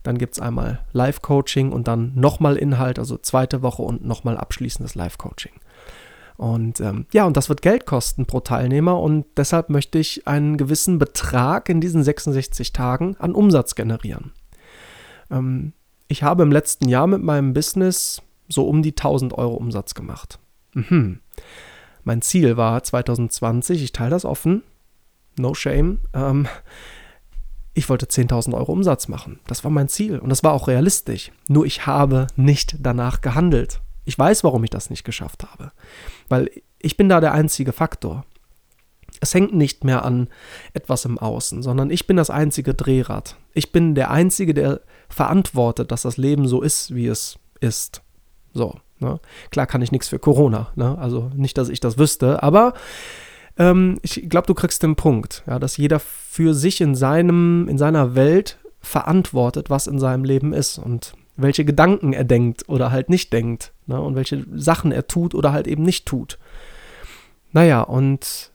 dann 0.04 0.18
gibt 0.18 0.34
es 0.34 0.40
einmal 0.40 0.84
Live-Coaching 0.94 1.72
und 1.72 1.88
dann 1.88 2.14
nochmal 2.16 2.58
Inhalt, 2.58 2.98
also 2.98 3.18
zweite 3.18 3.62
Woche 3.62 3.84
und 3.84 4.04
nochmal 4.04 4.36
abschließendes 4.38 4.96
Live-Coaching. 4.96 5.52
Und 6.38 6.80
ähm, 6.80 7.06
ja, 7.12 7.26
und 7.26 7.38
das 7.38 7.50
wird 7.50 7.62
Geld 7.62 7.86
kosten 7.86 8.26
pro 8.26 8.40
Teilnehmer 8.40 9.00
und 9.00 9.26
deshalb 9.38 9.70
möchte 9.70 10.00
ich 10.00 10.28
einen 10.28 10.58
gewissen 10.58 10.98
Betrag 10.98 11.70
in 11.70 11.82
diesen 11.82 12.04
66 12.04 12.74
Tagen 12.74 13.16
an 13.20 13.34
Umsatz 13.34 13.76
generieren. 13.76 14.32
Ähm, 15.30 15.74
ich 16.08 16.24
habe 16.24 16.44
im 16.44 16.52
letzten 16.52 16.90
Jahr 16.90 17.08
mit 17.08 17.22
meinem 17.22 17.54
Business 17.54 18.22
so 18.48 18.68
um 18.68 18.82
die 18.82 18.92
1000 18.92 19.34
Euro 19.38 19.54
Umsatz 19.54 19.94
gemacht. 19.94 20.40
Mhm. 20.74 21.20
Mein 22.04 22.22
Ziel 22.22 22.58
war 22.58 22.84
2020, 22.84 23.84
ich 23.84 23.92
teile 23.92 24.10
das 24.10 24.26
offen, 24.26 24.64
no 25.38 25.54
shame, 25.54 26.00
ähm, 26.14 26.48
ich 27.74 27.88
wollte 27.88 28.06
10.000 28.06 28.54
Euro 28.54 28.74
Umsatz 28.74 29.08
machen. 29.08 29.40
Das 29.48 29.64
war 29.64 29.72
mein 29.72 29.88
Ziel 29.88 30.20
und 30.20 30.30
das 30.30 30.44
war 30.44 30.52
auch 30.52 30.68
realistisch. 30.68 31.32
Nur 31.48 31.66
ich 31.66 31.86
habe 31.86 32.28
nicht 32.36 32.76
danach 32.80 33.22
gehandelt. 33.22 33.80
Ich 34.04 34.18
weiß, 34.18 34.44
warum 34.44 34.64
ich 34.64 34.70
das 34.70 34.90
nicht 34.90 35.04
geschafft 35.04 35.44
habe. 35.44 35.72
Weil 36.32 36.50
ich 36.80 36.98
bin 36.98 37.10
da 37.10 37.20
der 37.20 37.34
einzige 37.34 37.74
Faktor. 37.74 38.26
Es 39.20 39.34
hängt 39.34 39.54
nicht 39.54 39.84
mehr 39.84 40.04
an 40.06 40.30
etwas 40.74 41.06
im 41.06 41.20
Außen, 41.20 41.62
sondern 41.62 41.92
ich 41.92 42.08
bin 42.08 42.18
das 42.18 42.30
einzige 42.30 42.74
Drehrad. 42.74 43.36
Ich 43.54 43.72
bin 43.72 43.94
der 43.94 44.10
Einzige, 44.10 44.54
der 44.54 44.82
verantwortet, 45.10 45.92
dass 45.92 46.04
das 46.04 46.18
Leben 46.18 46.48
so 46.48 46.62
ist, 46.62 46.96
wie 46.96 47.08
es 47.08 47.38
ist. 47.60 48.02
So. 48.54 48.78
Ne? 49.00 49.20
Klar 49.50 49.68
kann 49.68 49.82
ich 49.82 49.92
nichts 49.92 50.08
für 50.08 50.20
Corona. 50.20 50.72
Ne? 50.76 50.98
Also 50.98 51.30
nicht, 51.36 51.58
dass 51.58 51.70
ich 51.70 51.82
das 51.82 51.98
wüsste, 51.98 52.42
aber 52.42 52.74
ähm, 53.58 54.00
ich 54.02 54.30
glaube, 54.30 54.48
du 54.48 54.54
kriegst 54.54 54.82
den 54.84 54.96
Punkt, 54.96 55.44
ja, 55.48 55.60
dass 55.60 55.78
jeder 55.78 56.00
für 56.00 56.54
sich 56.54 56.80
in 56.80 56.96
seinem, 56.96 57.68
in 57.68 57.78
seiner 57.78 58.16
Welt 58.16 58.58
verantwortet, 58.80 59.70
was 59.70 59.88
in 59.88 60.00
seinem 60.00 60.24
Leben 60.24 60.54
ist 60.54 60.78
und 60.78 61.14
welche 61.42 61.66
Gedanken 61.66 62.14
er 62.14 62.24
denkt 62.24 62.68
oder 62.68 62.92
halt 62.92 63.10
nicht 63.10 63.34
denkt 63.34 63.74
ne? 63.86 64.02
und 64.02 64.16
welche 64.16 64.46
Sachen 64.54 64.92
er 64.92 65.08
tut 65.08 65.36
oder 65.36 65.52
halt 65.52 65.68
eben 65.68 65.84
nicht 65.84 66.06
tut. 66.06 66.38
Naja, 67.52 67.82
und 67.82 68.52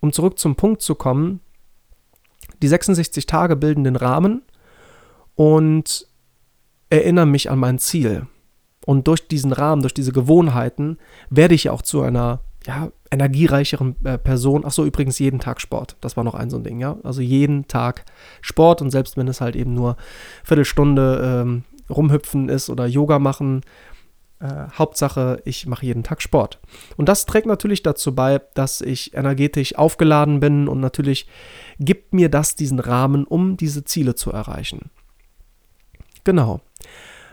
um 0.00 0.12
zurück 0.12 0.38
zum 0.38 0.56
Punkt 0.56 0.82
zu 0.82 0.94
kommen, 0.94 1.40
die 2.62 2.68
66 2.68 3.26
Tage 3.26 3.56
bilden 3.56 3.84
den 3.84 3.96
Rahmen 3.96 4.42
und 5.34 6.06
erinnern 6.90 7.30
mich 7.30 7.50
an 7.50 7.58
mein 7.58 7.78
Ziel. 7.78 8.26
Und 8.84 9.08
durch 9.08 9.26
diesen 9.26 9.52
Rahmen, 9.52 9.82
durch 9.82 9.94
diese 9.94 10.12
Gewohnheiten 10.12 10.98
werde 11.28 11.54
ich 11.54 11.70
auch 11.70 11.82
zu 11.82 12.02
einer 12.02 12.40
ja, 12.66 12.90
energiereicheren 13.10 13.96
äh, 14.04 14.18
Person. 14.18 14.62
Ach 14.64 14.72
so, 14.72 14.84
übrigens 14.84 15.18
jeden 15.18 15.40
Tag 15.40 15.60
Sport. 15.60 15.96
Das 16.00 16.16
war 16.16 16.24
noch 16.24 16.34
ein 16.34 16.50
so 16.50 16.56
ein 16.56 16.64
Ding, 16.64 16.80
ja. 16.80 16.96
Also 17.02 17.20
jeden 17.20 17.68
Tag 17.68 18.04
Sport 18.40 18.82
und 18.82 18.90
selbst 18.90 19.16
wenn 19.16 19.28
es 19.28 19.40
halt 19.40 19.56
eben 19.56 19.74
nur 19.74 19.96
Viertelstunde 20.44 21.42
ähm, 21.42 21.64
rumhüpfen 21.90 22.48
ist 22.48 22.70
oder 22.70 22.86
Yoga 22.86 23.18
machen, 23.18 23.62
äh, 24.38 24.68
Hauptsache, 24.76 25.40
ich 25.44 25.66
mache 25.66 25.86
jeden 25.86 26.02
Tag 26.02 26.20
Sport. 26.20 26.60
Und 26.96 27.08
das 27.08 27.26
trägt 27.26 27.46
natürlich 27.46 27.82
dazu 27.82 28.14
bei, 28.14 28.40
dass 28.54 28.80
ich 28.80 29.14
energetisch 29.14 29.76
aufgeladen 29.76 30.40
bin 30.40 30.68
und 30.68 30.80
natürlich 30.80 31.26
gibt 31.78 32.12
mir 32.12 32.28
das 32.28 32.54
diesen 32.54 32.78
Rahmen, 32.78 33.24
um 33.24 33.56
diese 33.56 33.84
Ziele 33.84 34.14
zu 34.14 34.30
erreichen. 34.30 34.90
Genau. 36.24 36.60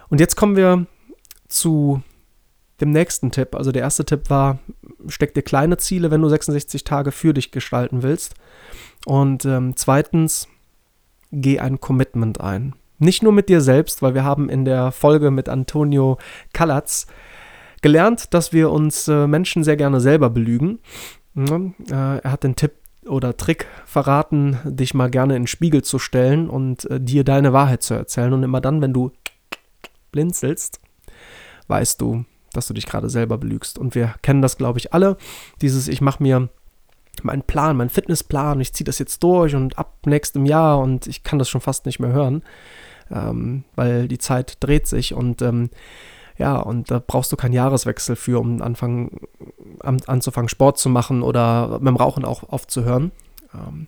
Und 0.10 0.20
jetzt 0.20 0.36
kommen 0.36 0.56
wir 0.56 0.86
zu 1.48 2.02
dem 2.80 2.92
nächsten 2.92 3.32
Tipp. 3.32 3.56
Also 3.56 3.72
der 3.72 3.82
erste 3.82 4.06
Tipp 4.06 4.30
war, 4.30 4.60
steck 5.08 5.34
dir 5.34 5.42
kleine 5.42 5.78
Ziele, 5.78 6.12
wenn 6.12 6.22
du 6.22 6.30
66 6.30 6.84
Tage 6.84 7.12
für 7.12 7.34
dich 7.34 7.52
gestalten 7.52 8.04
willst. 8.04 8.36
Und 9.06 9.46
ähm, 9.46 9.76
zweitens, 9.76 10.48
geh 11.32 11.60
ein 11.60 11.80
Commitment 11.80 12.39
ein. 12.39 12.76
Nicht 13.04 13.22
nur 13.22 13.34
mit 13.34 13.50
dir 13.50 13.60
selbst, 13.60 14.02
weil 14.02 14.13
wir 14.13 14.24
haben 14.24 14.48
in 14.50 14.63
der 14.63 14.94
Folge 14.94 15.30
mit 15.30 15.50
Antonio 15.50 16.18
Kalatz 16.54 17.06
gelernt, 17.82 18.34
dass 18.34 18.54
wir 18.54 18.72
uns 18.72 19.10
äh, 19.10 19.28
Menschen 19.28 19.66
sehr 19.66 19.76
gerne 19.76 20.00
selber 20.00 20.30
belügen. 20.30 20.80
Ja, 21.36 21.58
äh, 21.58 22.20
er 22.20 22.32
hat 22.32 22.46
den 22.46 22.56
Tipp 22.56 22.72
oder 23.06 23.36
Trick 23.36 23.68
verraten, 23.86 24.58
dich 24.63 24.94
mal 24.94 25.10
gerne 25.10 25.36
in 25.36 25.42
den 25.42 25.48
Spiegel 25.48 25.82
zu 25.82 26.00
stellen 26.00 26.50
und 26.50 26.89
äh, 26.89 27.02
dir 27.02 27.26
deine 27.26 27.52
Wahrheit 27.52 27.84
zu 27.84 27.94
erzählen. 27.94 28.32
Und 28.32 28.44
immer 28.44 28.62
dann, 28.62 28.82
wenn 28.82 28.94
du 28.94 29.12
blinzelst, 30.12 30.80
weißt 31.68 32.00
du, 32.00 32.24
dass 32.54 32.68
du 32.68 32.74
dich 32.74 32.86
gerade 32.86 33.10
selber 33.10 33.38
belügst. 33.38 33.78
Und 33.78 33.96
wir 33.96 34.16
kennen 34.22 34.42
das, 34.42 34.58
glaube 34.58 34.80
ich, 34.80 34.94
alle. 34.94 35.18
Dieses, 35.62 35.89
ich 35.89 36.00
mache 36.00 36.24
mir 36.24 36.48
meinen 37.22 37.44
Plan, 37.44 37.76
meinen 37.76 37.89
Fitnessplan, 37.89 38.62
ich 38.62 38.74
ziehe 38.74 38.86
das 38.86 38.98
jetzt 39.00 39.22
durch 39.24 39.56
und 39.56 39.78
ab 39.78 39.98
nächstem 40.06 40.46
Jahr 40.46 40.80
und 40.80 41.06
ich 41.08 41.24
kann 41.24 41.38
das 41.38 41.50
schon 41.50 41.62
fast 41.62 41.86
nicht 41.86 42.00
mehr 42.00 42.12
hören, 42.12 42.44
ähm, 43.13 43.63
weil 43.76 44.08
die 44.08 44.17
Zeit 44.17 44.58
dreht 44.60 44.88
sich 44.88 45.13
und 45.13 45.41
ähm, 45.41 45.69
ja, 46.38 46.58
und 46.58 46.89
da 46.89 47.02
brauchst 47.06 47.32
du 47.32 47.36
keinen 47.36 47.54
Jahreswechsel 47.54 48.15
für, 48.15 48.39
um 48.39 48.62
anfangen, 48.62 49.19
an, 49.80 50.02
anzufangen, 50.08 50.49
Sport 50.49 50.80
zu 50.80 50.89
machen 50.89 51.21
oder 51.21 51.80
mit 51.80 51.88
dem 51.88 51.95
Rauchen 51.95 52.26
auch 52.26 52.49
aufzuhören. 52.49 53.12
Ähm, 53.54 53.88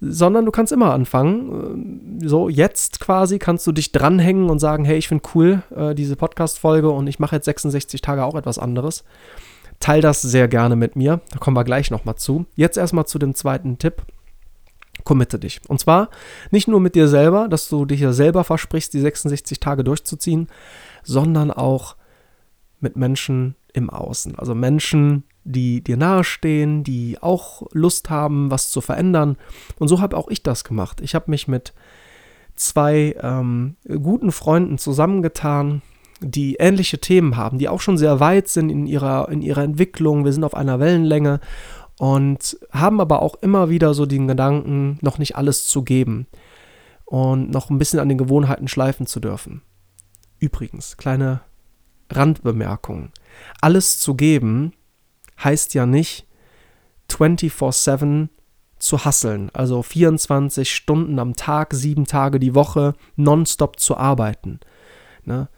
sondern 0.00 0.44
du 0.44 0.50
kannst 0.50 0.72
immer 0.72 0.92
anfangen. 0.92 2.20
Äh, 2.20 2.28
so, 2.28 2.48
jetzt 2.48 3.00
quasi 3.00 3.38
kannst 3.38 3.66
du 3.66 3.72
dich 3.72 3.92
dranhängen 3.92 4.50
und 4.50 4.58
sagen, 4.58 4.84
hey, 4.84 4.98
ich 4.98 5.08
finde 5.08 5.24
cool 5.34 5.62
äh, 5.74 5.94
diese 5.94 6.16
Podcast-Folge 6.16 6.90
und 6.90 7.06
ich 7.06 7.18
mache 7.18 7.36
jetzt 7.36 7.46
66 7.46 8.02
Tage 8.02 8.24
auch 8.24 8.34
etwas 8.34 8.58
anderes. 8.58 9.04
Teil 9.80 10.00
das 10.00 10.22
sehr 10.22 10.48
gerne 10.48 10.76
mit 10.76 10.96
mir. 10.96 11.20
Da 11.30 11.38
kommen 11.38 11.56
wir 11.56 11.64
gleich 11.64 11.90
nochmal 11.90 12.16
zu. 12.16 12.46
Jetzt 12.54 12.76
erstmal 12.76 13.06
zu 13.06 13.18
dem 13.18 13.34
zweiten 13.34 13.78
Tipp. 13.78 14.02
Committe 15.04 15.38
dich. 15.38 15.60
Und 15.68 15.80
zwar 15.80 16.08
nicht 16.50 16.68
nur 16.68 16.80
mit 16.80 16.94
dir 16.94 17.08
selber, 17.08 17.48
dass 17.48 17.68
du 17.68 17.84
dich 17.84 18.00
ja 18.00 18.12
selber 18.12 18.42
versprichst, 18.44 18.92
die 18.94 19.00
66 19.00 19.60
Tage 19.60 19.84
durchzuziehen, 19.84 20.48
sondern 21.02 21.50
auch 21.50 21.96
mit 22.80 22.96
Menschen 22.96 23.54
im 23.72 23.90
Außen. 23.90 24.38
Also 24.38 24.54
Menschen, 24.54 25.24
die 25.44 25.82
dir 25.82 25.96
nahestehen, 25.96 26.84
die 26.84 27.18
auch 27.20 27.62
Lust 27.72 28.08
haben, 28.08 28.50
was 28.50 28.70
zu 28.70 28.80
verändern. 28.80 29.36
Und 29.78 29.88
so 29.88 30.00
habe 30.00 30.16
auch 30.16 30.28
ich 30.28 30.42
das 30.42 30.64
gemacht. 30.64 31.00
Ich 31.00 31.14
habe 31.14 31.30
mich 31.30 31.48
mit 31.48 31.74
zwei 32.56 33.16
ähm, 33.20 33.76
guten 33.86 34.32
Freunden 34.32 34.78
zusammengetan, 34.78 35.82
die 36.20 36.54
ähnliche 36.54 36.98
Themen 36.98 37.36
haben, 37.36 37.58
die 37.58 37.68
auch 37.68 37.80
schon 37.80 37.98
sehr 37.98 38.20
weit 38.20 38.48
sind 38.48 38.70
in 38.70 38.86
ihrer, 38.86 39.28
in 39.28 39.42
ihrer 39.42 39.62
Entwicklung. 39.62 40.24
Wir 40.24 40.32
sind 40.32 40.44
auf 40.44 40.54
einer 40.54 40.80
Wellenlänge 40.80 41.40
und 41.98 42.58
haben 42.72 43.00
aber 43.00 43.22
auch 43.22 43.36
immer 43.36 43.68
wieder 43.68 43.94
so 43.94 44.06
den 44.06 44.28
Gedanken, 44.28 44.98
noch 45.00 45.18
nicht 45.18 45.36
alles 45.36 45.66
zu 45.66 45.82
geben 45.82 46.26
und 47.04 47.50
noch 47.50 47.70
ein 47.70 47.78
bisschen 47.78 48.00
an 48.00 48.08
den 48.08 48.18
Gewohnheiten 48.18 48.68
schleifen 48.68 49.06
zu 49.06 49.20
dürfen. 49.20 49.62
Übrigens, 50.38 50.96
kleine 50.96 51.40
Randbemerkung. 52.10 53.10
Alles 53.60 54.00
zu 54.00 54.14
geben 54.14 54.72
heißt 55.42 55.74
ja 55.74 55.86
nicht 55.86 56.26
24/7 57.08 58.28
zu 58.78 59.04
hasseln, 59.04 59.50
also 59.54 59.82
24 59.82 60.74
Stunden 60.74 61.18
am 61.18 61.34
Tag, 61.34 61.72
sieben 61.72 62.04
Tage 62.04 62.38
die 62.38 62.54
Woche 62.54 62.94
nonstop 63.16 63.80
zu 63.80 63.96
arbeiten. 63.96 64.60
Ne? 65.24 65.48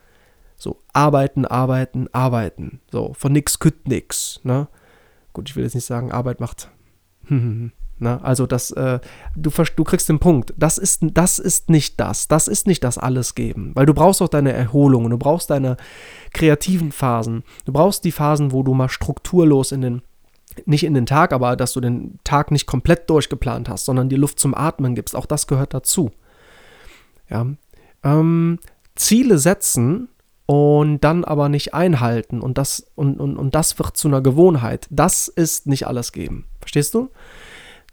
So 0.56 0.82
arbeiten, 0.92 1.44
arbeiten, 1.44 2.08
arbeiten. 2.12 2.80
So 2.90 3.14
von 3.14 3.32
nix 3.32 3.58
kütt 3.58 3.88
nix. 3.88 4.40
Ne? 4.44 4.68
Gut, 5.36 5.50
ich 5.50 5.56
will 5.56 5.64
jetzt 5.64 5.74
nicht 5.74 5.84
sagen, 5.84 6.12
Arbeit 6.12 6.40
macht 6.40 6.70
Ne? 7.98 8.24
Also 8.24 8.46
das, 8.46 8.70
äh, 8.70 9.00
du, 9.36 9.50
du 9.50 9.84
kriegst 9.84 10.08
den 10.08 10.18
Punkt. 10.18 10.54
Das 10.56 10.78
ist, 10.78 11.00
das 11.02 11.38
ist 11.38 11.68
nicht 11.68 12.00
das. 12.00 12.26
Das 12.26 12.48
ist 12.48 12.66
nicht 12.66 12.82
das 12.82 12.96
alles 12.96 13.34
geben. 13.34 13.72
Weil 13.74 13.84
du 13.84 13.92
brauchst 13.92 14.22
auch 14.22 14.28
deine 14.28 14.54
Erholung, 14.54 15.10
du 15.10 15.18
brauchst 15.18 15.50
deine 15.50 15.76
kreativen 16.32 16.90
Phasen. 16.90 17.42
Du 17.66 17.72
brauchst 17.74 18.04
die 18.04 18.12
Phasen, 18.12 18.50
wo 18.50 18.62
du 18.62 18.72
mal 18.72 18.88
strukturlos 18.88 19.72
in 19.72 19.82
den, 19.82 20.00
nicht 20.64 20.84
in 20.84 20.94
den 20.94 21.04
Tag, 21.04 21.34
aber 21.34 21.54
dass 21.54 21.74
du 21.74 21.82
den 21.82 22.18
Tag 22.24 22.50
nicht 22.50 22.64
komplett 22.64 23.10
durchgeplant 23.10 23.68
hast, 23.68 23.84
sondern 23.84 24.08
die 24.08 24.16
Luft 24.16 24.40
zum 24.40 24.54
Atmen 24.54 24.94
gibst. 24.94 25.14
Auch 25.14 25.26
das 25.26 25.46
gehört 25.46 25.74
dazu. 25.74 26.12
Ja. 27.28 27.46
Ähm, 28.02 28.58
Ziele 28.94 29.36
setzen 29.36 30.08
und 30.46 31.00
dann 31.00 31.24
aber 31.24 31.48
nicht 31.48 31.74
einhalten 31.74 32.40
und 32.40 32.58
das, 32.58 32.86
und, 32.94 33.20
und, 33.20 33.36
und 33.36 33.54
das 33.54 33.78
wird 33.78 33.96
zu 33.96 34.08
einer 34.08 34.20
Gewohnheit. 34.20 34.86
Das 34.90 35.28
ist 35.28 35.66
nicht 35.66 35.86
alles 35.86 36.12
geben. 36.12 36.46
Verstehst 36.60 36.94
du? 36.94 37.10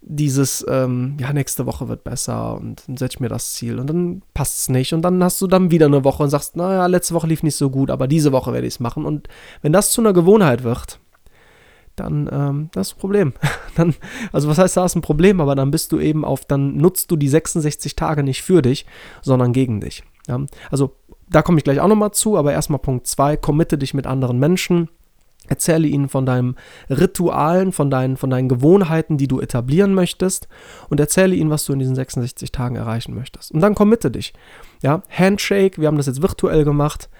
dieses, 0.06 0.64
ähm, 0.68 1.16
ja, 1.18 1.32
nächste 1.32 1.66
Woche 1.66 1.88
wird 1.88 2.04
besser 2.04 2.56
und 2.56 2.86
dann 2.86 2.96
setze 2.96 3.16
ich 3.16 3.20
mir 3.20 3.28
das 3.28 3.54
Ziel 3.54 3.78
und 3.78 3.88
dann 3.88 4.22
passt 4.34 4.60
es 4.60 4.68
nicht 4.68 4.92
und 4.92 5.02
dann 5.02 5.22
hast 5.24 5.40
du 5.40 5.46
dann 5.46 5.70
wieder 5.70 5.86
eine 5.86 6.04
Woche 6.04 6.22
und 6.22 6.30
sagst, 6.30 6.56
naja, 6.56 6.86
letzte 6.86 7.14
Woche 7.14 7.26
lief 7.26 7.42
nicht 7.42 7.56
so 7.56 7.70
gut, 7.70 7.90
aber 7.90 8.06
diese 8.06 8.32
Woche 8.32 8.52
werde 8.52 8.66
ich 8.66 8.74
es 8.74 8.80
machen 8.80 9.06
und 9.06 9.28
wenn 9.62 9.72
das 9.72 9.90
zu 9.90 10.02
einer 10.02 10.12
Gewohnheit 10.12 10.62
wird, 10.62 11.00
dann 11.96 12.28
ähm, 12.30 12.68
das 12.72 12.88
ist 12.88 12.96
ein 12.96 13.00
Problem. 13.00 13.32
dann, 13.76 13.94
also 14.32 14.48
was 14.48 14.58
heißt, 14.58 14.76
da 14.76 14.84
ist 14.84 14.94
ein 14.94 15.02
Problem, 15.02 15.40
aber 15.40 15.54
dann 15.54 15.70
bist 15.70 15.90
du 15.92 15.98
eben 15.98 16.24
auf, 16.24 16.44
dann 16.44 16.76
nutzt 16.76 17.10
du 17.10 17.16
die 17.16 17.28
66 17.28 17.96
Tage 17.96 18.22
nicht 18.22 18.42
für 18.42 18.62
dich, 18.62 18.84
sondern 19.22 19.52
gegen 19.52 19.80
dich. 19.80 20.02
Ja? 20.26 20.40
Also 20.70 20.96
da 21.28 21.42
komme 21.42 21.58
ich 21.58 21.64
gleich 21.64 21.80
auch 21.80 21.88
nochmal 21.88 22.12
zu, 22.12 22.36
aber 22.36 22.52
erstmal 22.52 22.78
Punkt 22.78 23.06
2, 23.06 23.36
committe 23.36 23.78
dich 23.78 23.94
mit 23.94 24.06
anderen 24.06 24.38
Menschen 24.38 24.88
Erzähle 25.46 25.86
ihnen 25.86 26.08
von 26.08 26.24
deinen 26.24 26.56
Ritualen, 26.88 27.72
von 27.72 27.90
deinen, 27.90 28.16
von 28.16 28.30
deinen 28.30 28.48
Gewohnheiten, 28.48 29.18
die 29.18 29.28
du 29.28 29.40
etablieren 29.40 29.92
möchtest 29.92 30.48
und 30.88 31.00
erzähle 31.00 31.34
ihnen, 31.34 31.50
was 31.50 31.66
du 31.66 31.74
in 31.74 31.78
diesen 31.78 31.94
66 31.94 32.50
Tagen 32.50 32.76
erreichen 32.76 33.14
möchtest. 33.14 33.52
Und 33.52 33.60
dann 33.60 33.74
committe 33.74 34.10
dich. 34.10 34.32
Ja, 34.82 35.02
Handshake, 35.10 35.80
wir 35.80 35.88
haben 35.88 35.98
das 35.98 36.06
jetzt 36.06 36.22
virtuell 36.22 36.64
gemacht. 36.64 37.10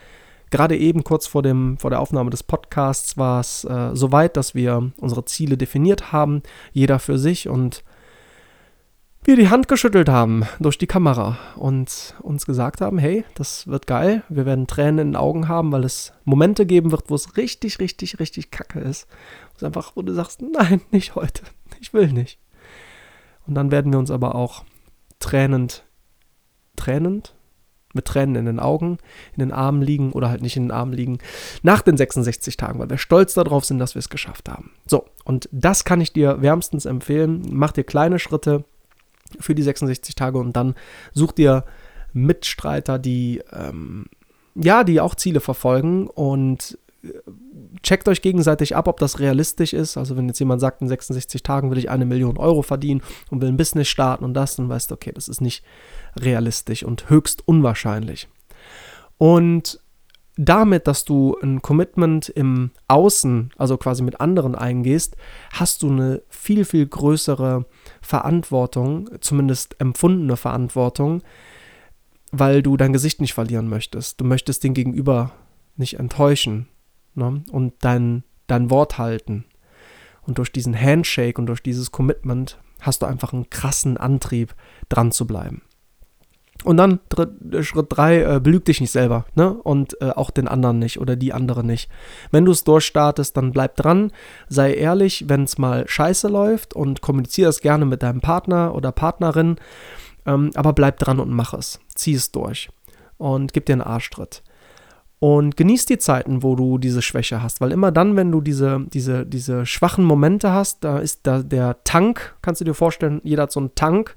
Gerade 0.51 0.77
eben 0.77 1.05
kurz 1.05 1.27
vor, 1.27 1.43
dem, 1.43 1.77
vor 1.77 1.91
der 1.91 2.01
Aufnahme 2.01 2.31
des 2.31 2.43
Podcasts 2.43 3.19
war 3.19 3.41
es 3.41 3.65
äh, 3.65 3.91
soweit, 3.93 4.39
dass 4.39 4.55
wir 4.55 4.91
unsere 4.99 5.27
Ziele 5.27 5.59
definiert 5.59 6.13
haben, 6.13 6.43
jeder 6.73 6.99
für 6.99 7.19
sich 7.19 7.49
und 7.49 7.83
wir 9.27 9.37
die 9.37 9.49
Hand 9.49 9.69
geschüttelt 9.69 10.09
haben 10.09 10.45
durch 10.61 10.79
die 10.79 10.87
Kamera 10.87 11.39
und 11.57 12.15
uns 12.21 12.47
gesagt 12.47 12.81
haben, 12.81 12.99
hey, 12.99 13.25
das 13.35 13.67
wird 13.67 13.87
geil, 13.87 14.23
wir 14.29 14.47
werden 14.47 14.67
Tränen 14.67 14.99
in 14.99 15.09
den 15.09 15.17
Augen 15.17 15.49
haben, 15.49 15.73
weil 15.73 15.85
es 15.85 16.13
Momente 16.25 16.67
geben 16.67 16.91
wird, 16.91 17.09
wo 17.09 17.15
es 17.15 17.37
richtig, 17.37 17.79
richtig, 17.79 18.19
richtig 18.21 18.51
kacke 18.51 18.81
ist. 18.81 19.07
Wo 19.53 19.57
es 19.57 19.65
einfach, 19.65 19.93
wo 19.95 20.03
du 20.03 20.13
sagst, 20.13 20.43
nein, 20.43 20.81
nicht 20.91 21.15
heute, 21.15 21.43
ich 21.81 21.95
will 21.95 22.13
nicht. 22.13 22.39
Und 23.47 23.55
dann 23.55 23.71
werden 23.71 23.93
wir 23.93 23.99
uns 23.99 24.11
aber 24.11 24.35
auch 24.35 24.65
tränend, 25.21 25.85
tränend, 26.77 27.35
mit 27.95 28.07
Tränen 28.07 28.35
in 28.35 28.45
den 28.45 28.61
Augen, 28.61 28.99
in 29.35 29.39
den 29.39 29.53
Armen 29.53 29.81
liegen 29.81 30.13
oder 30.13 30.29
halt 30.29 30.43
nicht 30.43 30.57
in 30.57 30.65
den 30.65 30.73
Armen 30.73 30.93
liegen, 30.93 31.19
nach 31.63 31.81
den 31.81 31.97
66 31.97 32.57
Tagen, 32.57 32.79
weil 32.79 32.91
wir 32.91 32.99
stolz 32.99 33.35
darauf 33.35 33.65
sind, 33.65 33.79
dass 33.79 33.95
wir 33.95 34.01
es 34.01 34.09
geschafft 34.09 34.49
haben. 34.49 34.73
So, 34.87 35.07
und 35.25 35.49
das 35.53 35.85
kann 35.85 36.01
ich 36.01 36.13
dir 36.13 36.43
wärmstens 36.43 36.85
empfehlen. 36.85 37.47
Mach 37.51 37.73
dir 37.73 37.85
kleine 37.85 38.19
Schritte, 38.19 38.65
für 39.41 39.55
die 39.55 39.63
66 39.63 40.15
Tage 40.15 40.39
und 40.39 40.55
dann 40.55 40.75
such 41.13 41.33
dir 41.33 41.65
Mitstreiter, 42.13 42.99
die 42.99 43.43
ähm, 43.53 44.07
ja, 44.55 44.85
die 44.85 45.01
auch 45.01 45.15
Ziele 45.15 45.41
verfolgen 45.41 46.07
und 46.07 46.79
äh, 47.03 47.09
checkt 47.83 48.09
euch 48.09 48.23
gegenseitig 48.23 48.77
ab, 48.77 48.89
ob 48.89 48.99
das 49.01 49.19
realistisch 49.19 49.73
ist. 49.73 49.97
Also 49.97 50.17
wenn 50.17 50.29
jetzt 50.29 50.39
jemand 50.39 50.61
sagt, 50.61 50.81
in 50.81 50.89
66 50.89 51.43
Tagen 51.43 51.71
will 51.71 51.79
ich 51.79 51.91
eine 51.91 52.07
Million 52.07 52.39
Euro 52.39 52.63
verdienen 52.63 53.03
und 53.31 53.43
will 53.43 53.49
ein 53.49 53.57
Business 53.57 53.89
starten 53.89 54.25
und 54.25 54.35
das, 54.35 54.57
dann 54.57 54.69
weißt 54.69 54.91
du, 54.91 54.95
okay, 54.95 55.13
das 55.13 55.29
ist 55.29 55.41
nicht 55.41 55.65
realistisch 56.17 56.85
und 56.85 57.11
höchst 57.11 57.47
unwahrscheinlich. 57.47 58.29
Und 59.19 59.81
damit, 60.37 60.87
dass 60.87 61.05
du 61.05 61.37
ein 61.43 61.63
Commitment 61.63 62.29
im 62.29 62.71
Außen, 62.89 63.51
also 63.57 63.77
quasi 63.77 64.03
mit 64.03 64.21
anderen 64.21 64.55
eingehst, 64.55 65.17
hast 65.53 65.83
du 65.83 65.91
eine 65.91 66.23
viel, 66.29 66.65
viel 66.65 66.87
größere 66.87 67.67
Verantwortung, 68.01 69.11
zumindest 69.21 69.81
empfundene 69.81 70.37
Verantwortung, 70.37 71.23
weil 72.33 72.63
du 72.63 72.77
dein 72.77 72.93
Gesicht 72.93 73.21
nicht 73.21 73.35
verlieren 73.35 73.69
möchtest. 73.69 74.21
Du 74.21 74.25
möchtest 74.25 74.65
den 74.65 74.75
Gegenüber 74.75 75.33
nicht 75.77 75.99
enttäuschen 75.99 76.69
ne? 77.15 77.45
und 77.53 77.75
dein, 77.81 78.25
dein 78.49 78.71
Wort 78.71 78.99
halten. 78.99 79.45
Und 80.23 80.39
durch 80.39 80.51
diesen 80.51 80.79
Handshake 80.79 81.39
und 81.39 81.47
durch 81.47 81.63
dieses 81.63 81.93
Commitment 81.93 82.59
hast 82.81 83.03
du 83.03 83.07
einfach 83.07 83.33
einen 83.33 83.51
krassen 83.51 83.97
Antrieb, 83.97 84.55
dran 84.89 85.13
zu 85.13 85.27
bleiben. 85.27 85.63
Und 86.65 86.79
dann 86.79 87.01
äh, 87.17 87.63
Schritt 87.63 87.87
3, 87.91 88.37
äh, 88.37 88.41
belüg 88.41 88.65
dich 88.65 88.81
nicht 88.81 88.91
selber, 88.91 89.27
ne? 89.35 89.53
Und 89.53 90.01
äh, 90.01 90.11
auch 90.11 90.31
den 90.31 90.49
anderen 90.49 90.79
nicht 90.79 90.99
oder 90.99 91.15
die 91.15 91.33
andere 91.33 91.63
nicht. 91.63 91.91
Wenn 92.31 92.47
du 92.47 92.53
es 92.53 92.65
durchstartest, 92.65 93.37
dann 93.37 93.53
bleib 93.53 93.77
dran, 93.77 94.11
sei 94.49 94.75
ehrlich, 94.75 95.29
wenn 95.29 95.45
es 95.45 95.59
mal 95.59 95.87
scheiße 95.87 96.29
läuft 96.29 96.75
und 96.75 97.03
kommuniziere 97.03 97.51
es 97.51 97.61
gerne 97.61 97.85
mit 97.85 98.03
deinem 98.03 98.23
Partner 98.23 98.75
oder 98.75 98.93
Partnerin, 98.93 99.57
ähm, 100.27 100.51
aber 100.55 100.73
bleib 100.73 100.99
dran 100.99 101.21
und 101.21 101.31
mach 101.31 101.53
es. 101.53 101.81
Zieh 101.95 102.15
es 102.15 102.33
durch 102.33 102.71
und 103.19 103.53
gib 103.53 103.67
dir 103.67 103.75
einen 103.75 103.83
Arschtritt. 103.83 104.43
Und 105.25 105.57
genieß 105.57 105.87
die 105.87 105.97
Zeiten, 105.97 106.43
wo 106.43 106.55
du 106.55 106.77
diese 106.77 107.01
Schwäche 107.01 107.43
hast, 107.43 107.63
weil 107.63 107.73
immer 107.73 107.91
dann, 107.91 108.15
wenn 108.15 108.31
du 108.31 108.43
diese, 108.43 108.85
diese, 108.93 109.25
diese 109.25 109.65
schwachen 109.65 110.05
Momente 110.05 110.53
hast, 110.53 110.85
da 110.85 110.99
ist 110.99 111.21
da 111.23 111.43
der 111.43 111.83
Tank, 111.83 112.37
kannst 112.43 112.61
du 112.61 112.67
dir 112.67 112.75
vorstellen, 112.75 113.23
jeder 113.25 113.45
hat 113.45 113.51
so 113.51 113.61
einen 113.61 113.75
Tank, 113.75 114.17